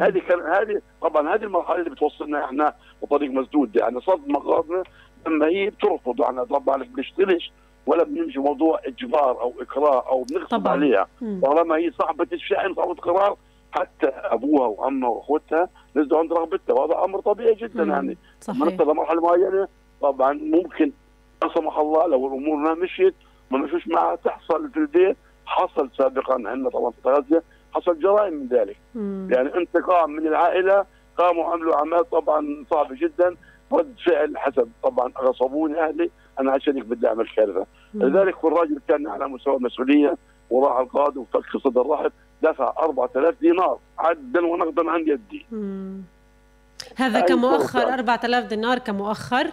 هذه 0.01 0.19
كان 0.19 0.39
هذه 0.39 0.81
طبعا 1.01 1.35
هذه 1.35 1.43
المرحلة 1.43 1.75
اللي 1.79 1.89
بتوصلنا 1.89 2.45
إحنا 2.45 2.73
بطريق 3.01 3.31
مسدود 3.31 3.75
يعني 3.75 4.01
صدمة 4.01 4.39
قاضيه 4.39 4.83
لما 5.27 5.47
هي 5.47 5.69
بترفض 5.69 6.21
إحنا 6.21 6.43
طبعا 6.43 6.83
بنشتريش 6.83 7.51
ولا 7.85 8.03
بنمشي 8.03 8.39
موضوع 8.39 8.79
إجبار 8.85 9.41
أو 9.41 9.53
اكراه 9.61 10.07
أو 10.09 10.23
بنغصب. 10.23 10.67
عليها. 10.67 11.07
طالما 11.21 11.75
هي 11.75 11.91
صاحبة 11.91 12.27
الشأن 12.33 12.73
صاحبة 12.75 12.93
قرار 12.93 13.37
حتى 13.71 14.07
أبوها 14.07 14.67
وامها 14.67 15.09
وأخوتها 15.09 15.69
نزلوا 15.95 16.19
عند 16.19 16.33
رغبتها 16.33 16.73
وهذا 16.73 17.03
أمر 17.03 17.19
طبيعي 17.19 17.53
جدا 17.55 17.83
مم. 17.83 17.91
يعني 17.91 18.17
صحيح 18.41 18.61
نصل 18.61 18.91
لمرحله 18.91 19.21
معينة 19.21 19.67
طبعا 20.01 20.33
ممكن 20.33 20.91
لا 21.43 21.49
سمح 21.55 21.77
الله 21.77 22.07
لو 22.07 22.27
الأمور 22.27 22.55
ما 22.57 22.73
مشيت 22.73 23.15
ما 23.51 23.57
مشوش 23.57 23.87
معها 23.87 24.15
تحصل 24.15 24.69
في 24.71 24.77
البيت 24.77 25.17
حصل 25.45 25.89
سابقا 25.97 26.33
عندنا 26.33 26.69
طبعا 26.69 26.91
في 27.03 27.09
غزة 27.09 27.43
حصل 27.73 27.99
جرائم 27.99 28.33
من 28.33 28.47
ذلك 28.47 28.77
مم. 28.95 29.27
يعني 29.31 29.55
انتقام 29.55 30.09
من 30.11 30.27
العائلة 30.27 30.85
قاموا 31.17 31.45
عملوا 31.45 31.75
أعمال 31.75 32.09
طبعا 32.09 32.65
صعبة 32.71 32.95
جدا 32.95 33.35
رد 33.73 33.95
فعل 34.05 34.37
حسب 34.37 34.69
طبعا 34.83 35.11
غصبوني 35.21 35.79
أهلي 35.83 36.09
أنا 36.39 36.51
عشانك 36.51 36.85
بدي 36.85 37.07
أعمل 37.07 37.27
كارثه 37.35 37.65
لذلك 37.93 38.43
والراجل 38.43 38.79
كان 38.87 39.07
على 39.07 39.27
مستوى 39.27 39.55
المسؤولية 39.55 40.17
وراح 40.49 40.77
القاضي 40.77 41.19
وفك 41.19 41.57
صدر 41.63 41.81
الرحب 41.81 42.11
دفع 42.43 42.73
4000 42.79 43.35
دينار 43.41 43.79
عدا 43.99 44.45
ونقدا 44.45 44.89
عن 44.91 44.99
يدي. 44.99 45.45
مم. 45.51 46.01
هذا 46.95 47.19
كمؤخر 47.19 47.79
فرصة. 47.79 47.93
4000 47.93 48.45
دينار 48.45 48.79
كمؤخر؟ 48.79 49.47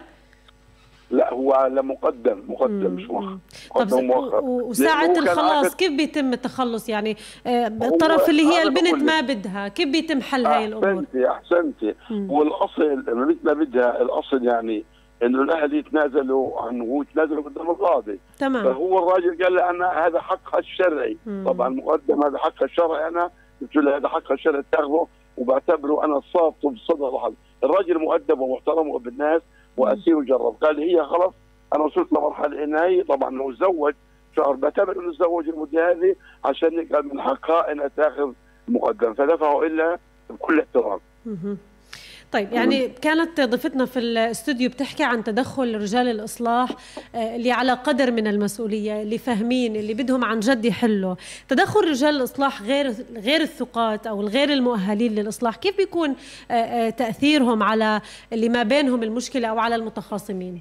لا 1.10 1.32
هو 1.32 1.52
على 1.52 1.82
مقدم 1.82 2.42
مقدم 2.48 2.90
مش 2.94 3.04
مؤخر. 3.10 3.38
طب 3.76 3.92
و- 3.92 4.60
وساعة 4.68 5.18
الخلاص 5.18 5.76
كيف 5.76 5.92
بيتم 5.92 6.32
التخلص 6.32 6.88
يعني؟ 6.88 7.16
آه، 7.46 7.66
الطرف 7.66 8.28
اللي 8.30 8.42
هي 8.46 8.62
البنت 8.62 8.94
ما. 9.02 9.20
بدها 9.20 9.68
كيف 9.68 9.88
بيتم 9.88 10.20
حل 10.20 10.46
هاي 10.46 10.64
الأمور؟ 10.64 11.04
أحسنتي 11.04 11.28
أحسنتي. 11.30 11.94
مم. 12.10 12.30
والأصل 12.30 12.82
لما 13.08 13.24
بنت 13.26 13.44
ما 13.44 13.52
بدها 13.52 14.02
الأصل 14.02 14.44
يعني 14.44 14.84
إنه 15.22 15.42
الاهل 15.42 15.74
يتنازلوا 15.74 16.62
عنه 16.62 16.84
ويتنازلوا 16.84 17.42
قدام 17.42 17.70
القاضي 17.70 18.18
تمام. 18.38 18.64
فهو 18.64 18.98
الراجل 18.98 19.44
قال 19.44 19.52
لي 19.52 19.70
أنا 19.70 20.06
هذا 20.06 20.20
حقها 20.20 20.58
الشرعي. 20.58 21.16
مم. 21.26 21.44
طبعا 21.46 21.68
مقدم 21.68 22.24
هذا 22.24 22.38
حقها 22.38 22.64
الشرعي 22.64 23.08
أنا. 23.08 23.30
قلت 23.60 23.76
له 23.76 23.96
هذا 23.96 24.08
حقها 24.08 24.34
الشرعي 24.34 24.62
تاخذه 24.72 25.06
وبعتبره 25.36 26.04
أنا 26.04 26.20
صابته 26.32 26.70
بصدر 26.70 27.12
رحل 27.14 27.34
الراجل 27.64 27.98
مؤدب 27.98 28.40
ومحترم 28.40 28.88
وابن 28.88 29.08
الناس 29.08 29.42
وأسير 29.76 30.16
وجرب. 30.16 30.56
قال 30.62 30.76
لي 30.76 30.96
هي 30.96 31.04
خلص 31.04 31.34
أنا 31.74 31.84
وصلت 31.84 32.12
لمرحلة 32.12 32.64
ان 32.64 32.76
هي 32.76 33.02
طبعا 33.02 33.30
لو 33.30 33.52
تزوج. 33.52 33.94
شهر 34.36 34.52
بعتبر 34.52 35.00
إنه 35.00 35.12
تزوج 35.12 35.48
المدة 35.48 35.90
هذه 35.90 36.14
عشان 36.44 36.88
قال 36.92 37.08
من 37.08 37.20
حقها 37.20 37.72
إنها 37.72 37.88
تاخذ 37.96 38.32
مقدم. 38.68 39.14
فدفعوا 39.14 39.64
إلا 39.64 39.98
بكل 40.30 40.60
احترام. 40.60 41.00
طيب 42.32 42.52
يعني 42.52 42.88
كانت 42.88 43.40
ضيفتنا 43.40 43.84
في 43.84 43.98
الاستوديو 43.98 44.70
بتحكي 44.70 45.04
عن 45.04 45.24
تدخل 45.24 45.74
رجال 45.74 46.08
الإصلاح 46.08 46.70
آه، 47.14 47.36
اللي 47.36 47.52
على 47.52 47.72
قدر 47.72 48.10
من 48.10 48.26
المسؤولية 48.26 49.02
اللي 49.02 49.18
فاهمين 49.18 49.76
اللي 49.76 49.94
بدهم 49.94 50.24
عن 50.24 50.40
جد 50.40 50.64
يحلوا 50.64 51.14
تدخل 51.48 51.80
رجال 51.88 52.16
الإصلاح 52.16 52.62
غير 52.62 52.86
غير 53.16 53.40
الثقات 53.40 54.06
أو 54.06 54.20
الغير 54.20 54.48
المؤهلين 54.48 55.14
للإصلاح 55.14 55.56
كيف 55.56 55.76
بيكون 55.76 56.16
آه، 56.50 56.54
آه، 56.54 56.90
تأثيرهم 56.90 57.62
على 57.62 58.00
اللي 58.32 58.48
ما 58.48 58.62
بينهم 58.62 59.02
المشكلة 59.02 59.48
أو 59.48 59.58
على 59.58 59.74
المتخاصمين 59.74 60.60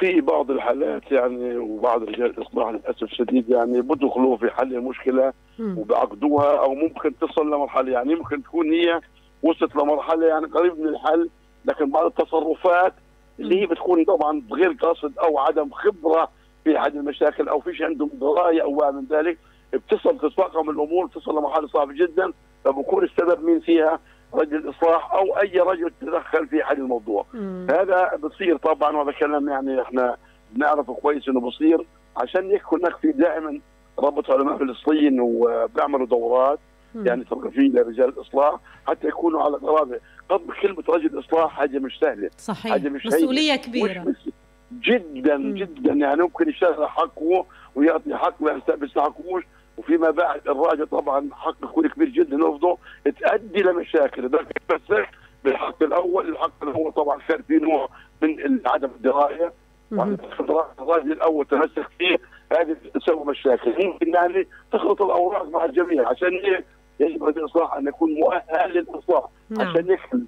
في 0.00 0.20
بعض 0.20 0.50
الحالات 0.50 1.12
يعني 1.12 1.56
وبعض 1.56 2.02
رجال 2.02 2.38
الإصلاح 2.38 2.68
للأسف 2.68 3.02
الشديد 3.02 3.50
يعني 3.50 3.80
بدخلوا 3.80 4.36
في 4.36 4.50
حل 4.50 4.74
المشكلة. 4.74 5.32
وبعقدوها 5.60 6.58
أو 6.58 6.74
ممكن 6.74 7.18
تصل 7.18 7.46
لمرحلة 7.46 7.92
يعني 7.92 8.14
ممكن 8.14 8.42
تكون 8.42 8.72
هي 8.72 9.00
وصلت 9.46 9.76
لمرحلة 9.76 10.26
يعني 10.26 10.46
قريب 10.46 10.78
من 10.80 10.88
الحل 10.88 11.30
لكن 11.64 11.90
بعض 11.90 12.04
التصرفات 12.06 12.92
اللي 13.40 13.60
هي 13.62 13.66
بتكون 13.66 14.04
طبعا 14.04 14.40
بغير 14.40 14.72
قصد 14.72 15.18
أو 15.18 15.38
عدم 15.38 15.70
خبرة 15.70 16.28
في 16.64 16.78
حل 16.78 16.96
المشاكل 16.98 17.48
أو 17.48 17.60
فيش 17.60 17.82
عندهم 17.82 18.10
دراية 18.14 18.62
أو 18.62 18.92
من 18.92 19.04
ذلك 19.10 19.38
بتصل 19.72 20.18
تتفاقم 20.18 20.70
الأمور 20.70 21.06
بتصل 21.06 21.38
لمرحلة 21.38 21.66
صعبة 21.66 21.92
جدا 21.92 22.32
فبكون 22.64 23.04
السبب 23.04 23.44
مين 23.44 23.60
فيها 23.60 23.98
رجل 24.34 24.70
إصلاح 24.70 25.12
أو 25.12 25.38
أي 25.40 25.60
رجل 25.60 25.90
تدخل 26.00 26.46
في 26.48 26.62
حل 26.64 26.76
الموضوع 26.76 27.26
مم. 27.34 27.66
هذا 27.70 28.16
بصير 28.22 28.56
طبعا 28.56 28.96
وهذا 28.96 29.12
كلام 29.12 29.48
يعني 29.48 29.82
إحنا 29.82 30.16
بنعرفه 30.52 30.94
كويس 30.94 31.28
إنه 31.28 31.40
بصير 31.40 31.86
عشان 32.16 32.50
هيك 32.50 32.62
هناك 32.72 32.96
في 32.96 33.12
دائما 33.12 33.60
رابط 33.98 34.30
علماء 34.30 34.56
فلسطين 34.56 35.20
وبيعملوا 35.20 36.06
دورات. 36.06 36.58
يعني 37.04 37.24
ثقافيه 37.24 37.68
لرجال 37.68 38.08
الإصلاح 38.08 38.60
حتى 38.86 39.08
يكونوا 39.08 39.42
على 39.42 39.56
قرابه 39.56 40.00
قبل 40.28 40.54
كلمة 40.62 40.84
رجل 40.88 41.18
إصلاح 41.18 41.50
حاجة 41.50 41.78
مش 41.78 41.98
سهلة. 42.00 42.30
صحيح. 42.38 42.72
حاجة 42.72 42.88
مش 42.88 43.06
مسؤولية 43.06 43.52
هينة. 43.52 43.62
كبيرة. 43.62 44.00
مش 44.00 44.30
جدا 44.72 45.36
مم. 45.36 45.54
جدا. 45.54 45.92
يعني 45.92 46.22
ممكن 46.22 46.48
يشتغل 46.48 46.88
حقه 46.88 47.46
ويعطي 47.74 48.16
حق 48.16 48.42
ما 48.42 48.60
بيستحقوش 48.76 49.44
وفيما 49.76 50.10
بعد 50.10 50.48
الراجل 50.48 50.86
طبعا 50.86 51.28
حق 51.32 51.56
يكون 51.62 51.88
كبير 51.88 52.08
جدا 52.08 52.36
يرفضه 52.36 52.78
تؤدي 53.04 53.62
لمشاكل. 53.62 54.28
بس 54.28 54.98
بالحق 55.44 55.82
الأول 55.82 56.28
الحق 56.28 56.62
الأول 56.64 56.92
طبعا 56.92 57.18
كان 57.28 57.42
في 57.42 57.54
نوع 57.56 57.88
من 58.22 58.60
عدم 58.66 58.88
الدراية. 58.96 59.52
الراجل 59.92 61.12
الأول 61.12 61.46
تمسك 61.46 61.86
فيه 61.98 62.16
هذه 62.52 62.76
تسوي 62.94 63.24
مشاكل. 63.24 63.86
ممكن 63.86 64.14
يعني 64.14 64.46
تخلط 64.72 65.02
الأوراق 65.02 65.48
مع 65.48 65.64
الجميع. 65.64 66.08
عشان 66.08 66.28
هيك 66.44 66.64
يجب 67.00 67.28
الإصلاح 67.28 67.74
أن 67.74 67.86
يكون 67.88 68.10
مؤهل 68.14 68.72
للإصلاح. 68.72 69.24
نعم. 69.50 69.68
عشان 69.68 69.90
يحل 69.90 70.24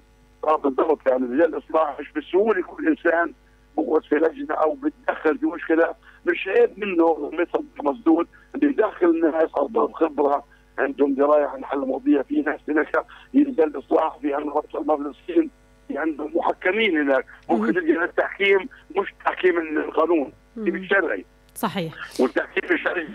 بالضبط 0.63 1.07
يعني 1.07 1.25
رجال 1.25 1.55
الإصلاح 1.55 1.99
مش 1.99 2.11
بالسهولة 2.11 2.59
يكون 2.59 2.87
إنسان 2.87 3.33
بقعد 3.77 4.03
في 4.03 4.15
لجنة 4.15 4.55
أو 4.55 4.73
بيتدخل 4.73 5.37
في 5.37 5.45
مشكلة. 5.45 5.95
مش 6.25 6.47
عيب 6.47 6.79
منه 6.79 7.31
مثل 7.33 7.63
مسدود 7.83 8.27
إنه 8.55 8.69
يدخل 8.71 9.21
ناس 9.21 9.49
ارباب 9.57 9.91
خبرة 9.91 10.43
عندهم 10.79 11.13
دراية 11.13 11.45
عن 11.45 11.65
حل 11.65 11.83
المواضيع 11.83 12.21
في 12.21 12.41
ناس 12.41 12.59
هناك 12.69 13.05
رجال 13.35 13.63
الاصلاح 13.75 14.17
في 14.17 14.33
عندهم 14.33 14.61
فلسطين 14.61 15.49
في 15.87 15.97
عندهم 15.97 16.31
محكمين 16.37 16.97
هناك. 16.97 17.25
ممكن 17.49 17.73
تلقى 17.73 18.03
التحكيم 18.03 18.69
مش 18.97 19.13
تحكيم 19.25 19.57
القانون. 19.77 20.31
الشرعي 20.57 21.25
صحيح. 21.55 21.93
والتحكيم 22.19 22.71
الشرعي 22.71 23.07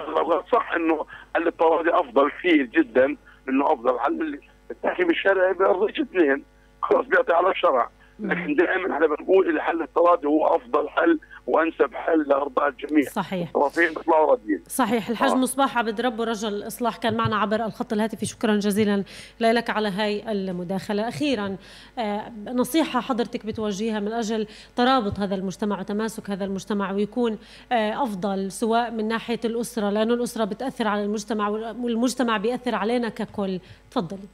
صح 0.52 0.72
إنه 0.72 1.06
حل 1.34 1.46
الطوادي 1.46 1.90
أفضل 1.90 2.30
كثير 2.30 2.66
جدا. 2.66 3.16
إنه 3.48 3.72
أفضل. 3.72 4.00
حل 4.00 4.40
التحكيم 4.70 5.10
الشرعي 5.10 5.54
بيرضيش 5.54 6.00
اثنين. 6.00 6.44
خلاص 6.82 7.06
بيعطي 7.06 7.32
على 7.32 7.50
الشرع. 7.50 7.90
لكن 8.20 8.54
دائما 8.54 8.94
إحنا 8.94 9.06
بنقول 9.06 9.48
ان 9.50 9.60
حل 9.60 9.82
التراضي 9.82 10.26
هو 10.26 10.46
أفضل 10.46 10.88
حل 10.88 11.18
وأنسب 11.46 11.94
حل 11.94 12.28
لأرضاء 12.28 12.68
الجميع. 12.68 13.04
صحيح. 13.10 13.48
الطرفين 13.48 13.88
بيطلعوا 13.88 14.30
راضيين 14.30 14.62
صحيح. 14.68 15.08
الحاج 15.08 15.30
آه. 15.30 15.34
مصباح 15.34 15.78
عبد 15.78 16.00
رب 16.00 16.20
رجل 16.20 16.48
الإصلاح 16.48 16.96
كان 16.96 17.16
معنا 17.16 17.36
عبر 17.36 17.64
الخط 17.64 17.92
الهاتفي. 17.92 18.26
شكرا 18.26 18.56
جزيلا 18.56 19.04
لك 19.40 19.70
على 19.70 19.88
هاي 19.88 20.32
المداخلة. 20.32 21.08
أخيرا 21.08 21.56
آه، 21.98 22.32
نصيحة 22.46 23.00
حضرتك 23.00 23.46
بتوجهها 23.46 24.00
من 24.00 24.12
أجل 24.12 24.46
ترابط 24.76 25.18
هذا 25.18 25.34
المجتمع 25.34 25.80
وتماسك 25.80 26.30
هذا 26.30 26.44
المجتمع 26.44 26.92
ويكون 26.92 27.38
آه، 27.72 28.02
أفضل 28.02 28.52
سواء 28.52 28.90
من 28.90 29.08
ناحية 29.08 29.40
الأسرة 29.44 29.90
لأنه 29.90 30.14
الأسرة 30.14 30.44
بتأثر 30.44 30.88
على 30.88 31.04
المجتمع 31.04 31.48
والمجتمع 31.48 32.36
بيأثر 32.36 32.74
علينا 32.74 33.08
ككل. 33.08 33.60
تفضلي. 33.90 34.28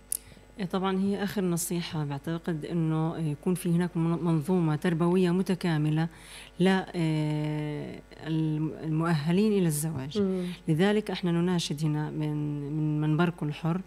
طبعا 0.65 0.99
هي 1.01 1.23
آخر 1.23 1.45
نصيحة. 1.45 2.05
بعتقد 2.05 2.65
إنه 2.65 3.17
يكون 3.19 3.55
في 3.55 3.71
هناك 3.71 3.97
من- 3.97 4.25
منظومة 4.25 4.77
تربوية 4.77 5.31
متكاملة 5.31 6.09
للمؤهلين 8.29 9.53
إلى 9.53 9.67
الزواج. 9.67 10.19
مم. 10.21 10.45
لذلك 10.69 11.11
إحنا 11.11 11.33
نناشد 11.33 11.85
هنا 11.85 12.11
من 12.11 12.61
من 12.77 13.01
منبركم 13.01 13.49
الحر. 13.49 13.77
آه، 13.77 13.81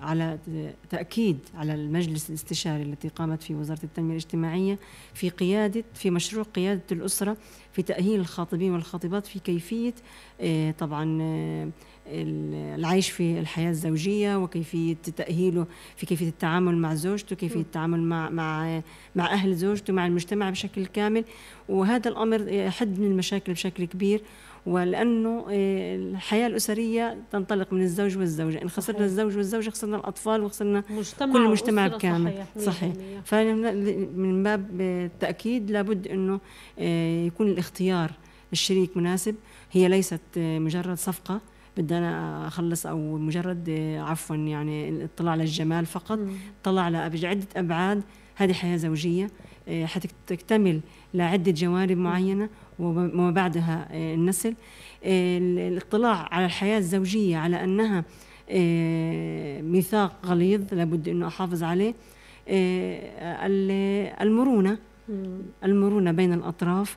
على 0.00 0.38
ت- 0.46 0.74
تأكيد 0.90 1.38
على 1.54 1.74
المجلس 1.74 2.28
الاستشاري 2.30 2.82
التي 2.82 3.08
قامت 3.08 3.42
فيه 3.42 3.54
وزارة 3.54 3.80
التنمية 3.84 4.10
الاجتماعية 4.10 4.78
في 5.14 5.28
قيادة 5.28 5.84
في 5.94 6.10
مشروع 6.10 6.44
قيادة 6.44 6.82
الأسرة 6.92 7.36
في 7.72 7.82
تأهيل 7.82 8.20
الخاطبين 8.20 8.72
والخاطبات 8.72 9.26
في 9.26 9.38
كيفية 9.38 9.94
آه، 10.40 10.70
طبعا 10.70 11.18
آه، 11.22 11.68
ال- 12.06 12.78
العيش 12.78 13.10
في 13.10 13.38
الحياة 13.40 13.70
الزوجية 13.70 14.36
وكيفية 14.36 14.94
تأهيله 15.16 15.66
في 15.96 16.06
كيفية 16.06 16.28
التعامل 16.28 16.76
مع 16.76 16.94
زوجته 16.94 17.36
كيفية 17.36 17.60
التعامل 17.60 18.00
مع 18.02 18.30
مع 18.30 18.80
مع 19.16 19.32
أهل 19.32 19.54
زوجته 19.54 19.92
مع 19.92 20.06
المجتمع 20.06 20.50
بشكل 20.50 20.86
كامل. 20.86 21.24
وهذا 21.68 22.08
الأمر 22.10 22.48
يحد 22.48 22.98
من 23.00 23.06
المشاكل 23.06 23.52
بشكل 23.52 23.84
كبير. 23.84 24.22
ولأنه 24.66 25.46
آه، 25.50 25.96
الحياة 25.96 26.46
الأسرية 26.46 27.18
تنطلق 27.32 27.72
من 27.72 27.82
الزوج 27.82 28.18
والزوجة. 28.18 28.62
إن 28.62 28.68
خسرنا 28.68 28.98
صحيح. 28.98 29.10
الزوج 29.10 29.36
والزوجه 29.36 29.70
خسرنا 29.70 29.96
الأطفال 29.96 30.42
وخسرنا 30.42 30.84
مجتمع 30.90 31.32
كل 31.32 31.44
المجتمع 31.44 31.86
بكامل 31.86 32.32
صحيح 32.58 32.58
صحيح. 32.58 32.92
100%. 32.94 33.24
فمن 33.24 34.42
باب 34.42 34.80
التأكيد 34.80 35.70
لابد 35.70 36.08
إنه 36.08 36.40
آه، 36.78 37.26
يكون 37.26 37.48
الاختيار 37.48 38.10
الشريك 38.52 38.96
مناسب. 38.96 39.34
هي 39.72 39.88
ليست 39.88 40.20
آه، 40.38 40.58
مجرد 40.58 40.96
صفقة. 40.96 41.40
بدي 41.76 41.98
أنا 41.98 42.46
أخلص 42.46 42.86
أو 42.86 43.18
مجرد 43.18 43.70
عفوا 43.98 44.36
يعني 44.36 44.88
الاطلاع 44.88 45.32
على 45.32 45.42
الجمال 45.42 45.86
فقط 45.86 46.18
طلع 46.64 46.82
على 46.82 46.98
عدة 46.98 47.46
أبعاد. 47.56 48.02
هذه 48.36 48.52
حياة 48.52 48.76
زوجية 48.76 49.30
حتكتمل 49.84 50.80
لعدة 51.14 51.52
جوانب 51.52 51.98
معينة. 51.98 52.48
وما 52.78 53.30
بعدها 53.30 53.88
آه، 53.90 54.14
النسل. 54.14 54.54
آه، 55.04 55.38
ال- 55.38 55.58
الاطلاع 55.58 56.28
على 56.34 56.46
الحياة 56.46 56.78
الزوجية 56.78 57.36
على 57.36 57.64
أنها 57.64 58.04
آه، 58.50 59.60
ميثاق 59.62 60.12
غليظ 60.26 60.74
لابد 60.74 61.08
إنه 61.08 61.26
أحافظ 61.26 61.62
عليه. 61.62 61.94
ال- 62.48 64.12
المرونة. 64.20 64.78
مم. 65.08 65.38
المرونة 65.64 66.12
بين 66.12 66.32
الأطراف. 66.32 66.96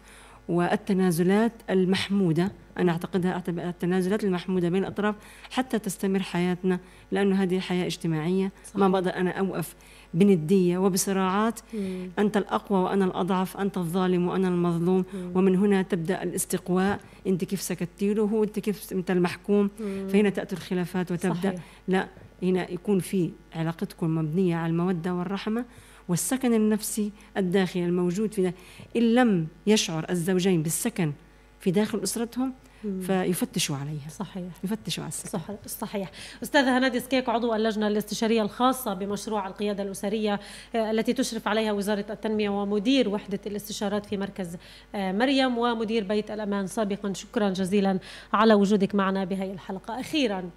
والتنازلات 0.50 1.52
المحمودة 1.70 2.52
أنا 2.78 2.92
أعتقدها 2.92 3.32
أعتبر 3.32 3.70
التنازلات 3.70 4.24
المحمودة 4.24 4.70
بين 4.70 4.84
الأطراف 4.84 5.16
حتى 5.52 5.80
تستمر 5.80 6.20
حياتنا 6.20 6.80
لأنه 7.12 7.44
هذه 7.44 7.60
حياة 7.60 7.86
اجتماعية 7.86 8.52
صحيح. 8.66 8.78
ما 8.78 8.88
بقدر 8.88 9.16
أنا 9.16 9.32
أوقف 9.32 9.76
بندية 10.14 10.78
وبصراعات 10.78 11.60
مم. 11.74 12.10
أنت 12.20 12.38
الأقوى 12.38 12.80
وأنا 12.80 13.06
الأضعف 13.06 13.58
أنت 13.58 13.78
الظالم 13.78 14.28
وأنا 14.28 14.48
المظلوم 14.48 15.06
مم. 15.14 15.32
ومن 15.36 15.56
هنا 15.56 15.82
تبدأ 15.82 16.24
الاستقواء 16.24 17.00
أنت 17.28 17.44
كيف 17.46 17.62
سكتي 17.62 18.14
له 18.14 18.24
وهو 18.24 18.44
أنت 18.44 18.60
كيف 18.60 18.94
أنت 18.94 19.12
المحكوم 19.12 19.70
مم. 19.80 20.08
فهنا 20.08 20.30
تأتي 20.30 20.56
الخلافات 20.56 21.12
وتبدأ 21.12 21.50
صحيح. 21.50 21.62
لا 21.88 22.08
هنا 22.44 22.72
يكون 22.72 23.00
في 23.00 23.32
علاقتكم 23.56 24.16
مبنية 24.16 24.56
على 24.56 24.70
المودة 24.72 25.14
والرحمة 25.16 25.66
والسكن 26.10 26.54
النفسي 26.54 27.12
الداخلي 27.38 27.86
الموجود 27.86 28.34
في 28.34 28.54
إن 28.96 29.16
لم 29.16 29.48
يشعر 29.68 30.06
الزوجين 30.10 30.64
بالسكن 30.64 31.14
في 31.60 31.72
داخل 31.72 32.04
أسرتهم 32.04 32.54
فيفتشوا 33.02 33.76
عليها. 33.76 34.10
صحيح. 34.10 34.44
يفتشوا 34.64 35.04
على 35.04 35.10
السكن. 35.10 35.30
صحيح 35.30 35.58
صحيح. 35.68 36.12
أستاذة 36.44 36.78
هنادي 36.78 37.00
سكيك 37.00 37.30
عضو 37.30 37.56
اللجنة 37.56 37.88
الاستشارية 37.88 38.42
الخاصة 38.42 38.94
بمشروع 38.94 39.48
القيادة 39.48 39.84
الأسرية 39.84 40.40
آه، 40.76 40.92
التي 40.92 41.14
تشرف 41.14 41.48
عليها 41.48 41.72
وزارة 41.72 42.06
التنمية 42.10 42.50
ومدير 42.50 43.10
وحدة 43.10 43.40
الاستشارات 43.46 44.06
في 44.06 44.18
مركز 44.18 44.58
آه، 44.96 45.12
مريم 45.12 45.58
ومدير 45.58 46.04
بيت 46.04 46.32
الأمان. 46.32 46.68
سابقا 46.68 47.14
شكرا 47.14 47.50
جزيلا 47.50 48.00
على 48.34 48.54
وجودك 48.54 48.96
معنا 48.96 49.24
بهذه 49.24 49.52
الحلقة. 49.52 50.00
أخيرا 50.00 50.50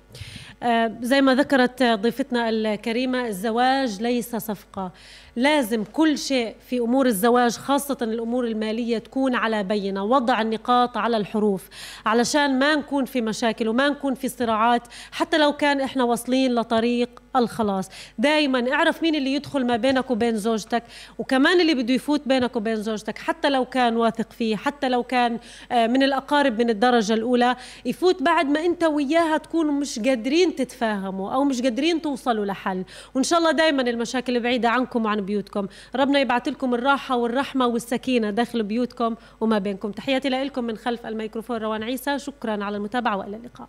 آه، 0.62 0.96
زي 1.03 1.20
ما 1.20 1.34
ذكرت 1.34 1.82
ضيفتنا 1.82 2.48
الكريمة 2.48 3.26
الزواج 3.26 4.03
ليس 4.03 4.36
صفقة. 4.36 4.92
لازم 5.37 5.85
كل 5.85 6.18
شيء 6.18 6.55
في 6.68 6.78
أمور 6.78 7.07
الزواج 7.07 7.57
خاصة 7.57 7.97
الأمور 8.03 8.45
المالية 8.45 8.99
تكون 8.99 9.35
على 9.35 9.62
بينة. 9.62 10.05
وضع 10.05 10.41
النقاط 10.41 10.97
على 10.97 11.16
الحروف 11.16 11.68
علشان 12.07 12.59
ما 12.59 12.74
نكون 12.74 13.05
في 13.05 13.20
مشاكل 13.20 13.68
وما 13.68 13.89
نكون 13.89 14.14
في 14.14 14.28
صراعات 14.28 14.83
حتى 15.12 15.39
لو 15.39 15.53
كان 15.53 15.81
إحنا 15.81 16.05
واصلين 16.05 16.55
لطريق 16.55 17.22
الخلاص. 17.37 17.89
دائما 18.18 18.72
اعرف 18.72 19.03
مين 19.03 19.14
اللي 19.14 19.35
يدخل 19.35 19.66
ما 19.66 19.76
بينك 19.76 20.11
وبين 20.11 20.37
زوجتك 20.37 20.83
وكمان 21.18 21.61
اللي 21.61 21.74
بده 21.74 21.95
يفوت 21.95 22.28
بينك 22.28 22.57
وبين 22.57 22.76
زوجتك 22.76 23.18
حتى 23.18 23.51
لو 23.51 23.64
كان 23.64 23.97
واثق 23.97 24.33
فيه 24.33 24.57
حتى 24.57 24.89
لو 24.89 25.03
كان 25.03 25.39
آه، 25.72 25.87
من 25.87 26.03
الأقارب 26.03 26.59
من 26.62 26.70
الدرجة 26.70 27.12
الأولى. 27.14 27.57
يفوت 27.85 28.22
بعد 28.22 28.47
ما 28.47 28.61
أنت 28.61 28.85
وياها 28.85 29.37
تكونوا 29.39 29.72
مش 29.72 29.99
قادرين 29.99 30.57
تتفاهموا 30.57 31.33
أو 31.33 31.45
مش 31.45 31.62
قادرين 31.62 32.03
توصلوا 32.03 32.47
لحل. 32.47 32.85
وإن 33.14 33.22
شاء 33.22 33.39
الله 33.39 33.51
دائما 33.51 33.83
المشاكل 33.83 34.41
بعيدة 34.41 34.68
عنكم 34.68 35.05
وعن 35.05 35.20
بيوتكم. 35.21 35.66
ربنا 35.97 36.21
يبعث 36.21 36.49
لكم 36.49 36.75
الراحة 36.75 37.16
والرحمة 37.16 37.66
والسكينة. 37.66 38.31
داخل 38.31 38.62
بيوتكم 38.62 39.14
وما 39.41 39.59
بينكم. 39.59 39.91
تحياتي 39.91 40.29
لكم 40.29 40.64
من 40.64 40.77
خلف 40.77 41.07
الميكروفون 41.07 41.57
روان 41.57 41.83
عيسى. 41.83 42.18
شكرا 42.18 42.64
على 42.64 42.77
المتابعة 42.77 43.16
وإلى 43.16 43.37
اللقاء. 43.37 43.68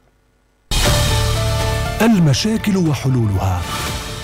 المشاكل 2.02 2.78
وحلولها. 2.78 3.62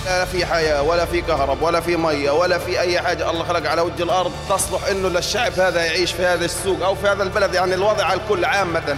لا 0.04 0.24
في 0.24 0.46
حياة 0.46 0.82
ولا 0.82 1.04
في 1.04 1.20
كهرب 1.20 1.62
ولا 1.62 1.80
في 1.80 1.96
مية 1.96 2.30
ولا 2.30 2.58
في 2.58 2.80
أي 2.80 3.00
حاجة. 3.00 3.30
الله 3.30 3.44
خلق 3.44 3.70
على 3.70 3.80
وجه 3.80 4.02
الأرض 4.02 4.32
تصلح 4.48 4.86
إنه 4.86 5.08
للشعب 5.08 5.52
هذا 5.52 5.84
يعيش 5.84 6.12
في 6.12 6.22
هذا 6.26 6.44
السوق 6.44 6.84
أو 6.84 6.94
في 6.94 7.06
هذا 7.06 7.22
البلد. 7.22 7.54
يعني 7.54 7.74
الوضع 7.74 8.04
على 8.04 8.20
الكل 8.20 8.44
عامة 8.44 8.96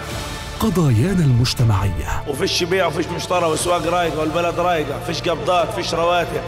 قضايانا 0.61 1.25
المجتمعية. 1.25 2.23
وفيش 2.29 2.63
بيع 2.63 2.87
وفيش 2.87 3.07
مشترى 3.07 3.47
والسواق 3.47 3.87
رايقة 3.87 4.21
والبلد 4.21 4.61
رايقة. 4.61 5.01
فيش 5.07 5.23
قبضات 5.23 5.69
فيش 5.69 5.95
رواتب. 5.95 6.43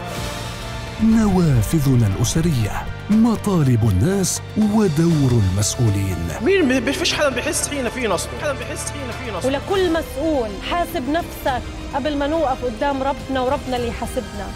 نوافذنا 1.03 2.07
الأسرية 2.07 2.85
مطالب 3.09 3.89
الناس 3.89 4.41
ودور 4.57 5.31
المسؤولين. 5.31 6.17
مين 6.41 6.91
فيش 6.91 7.13
حدا 7.13 7.29
بيحس 7.29 7.67
فينا 7.69 7.89
في 7.89 8.07
نصب 8.07 8.29
حدا 8.41 8.53
بيحس 8.53 8.91
فينا 8.91 9.11
في 9.11 9.37
نصب. 9.37 9.47
ولكل 9.47 9.93
مسؤول 9.93 10.49
حاسب 10.71 11.09
نفسك 11.09 11.61
قبل 11.95 12.17
ما 12.17 12.27
نوقف 12.27 12.65
قدام 12.65 13.03
ربنا 13.03 13.41
وربنا 13.41 13.77
اللي 13.77 13.87
يحاسبنا. 13.87 14.47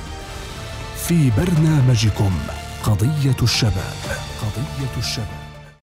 في 1.08 1.32
برنامجكم 1.38 2.32
قضية 2.84 3.36
الشباب 3.44 3.98
قضية 4.42 4.98
الشباب. 4.98 5.37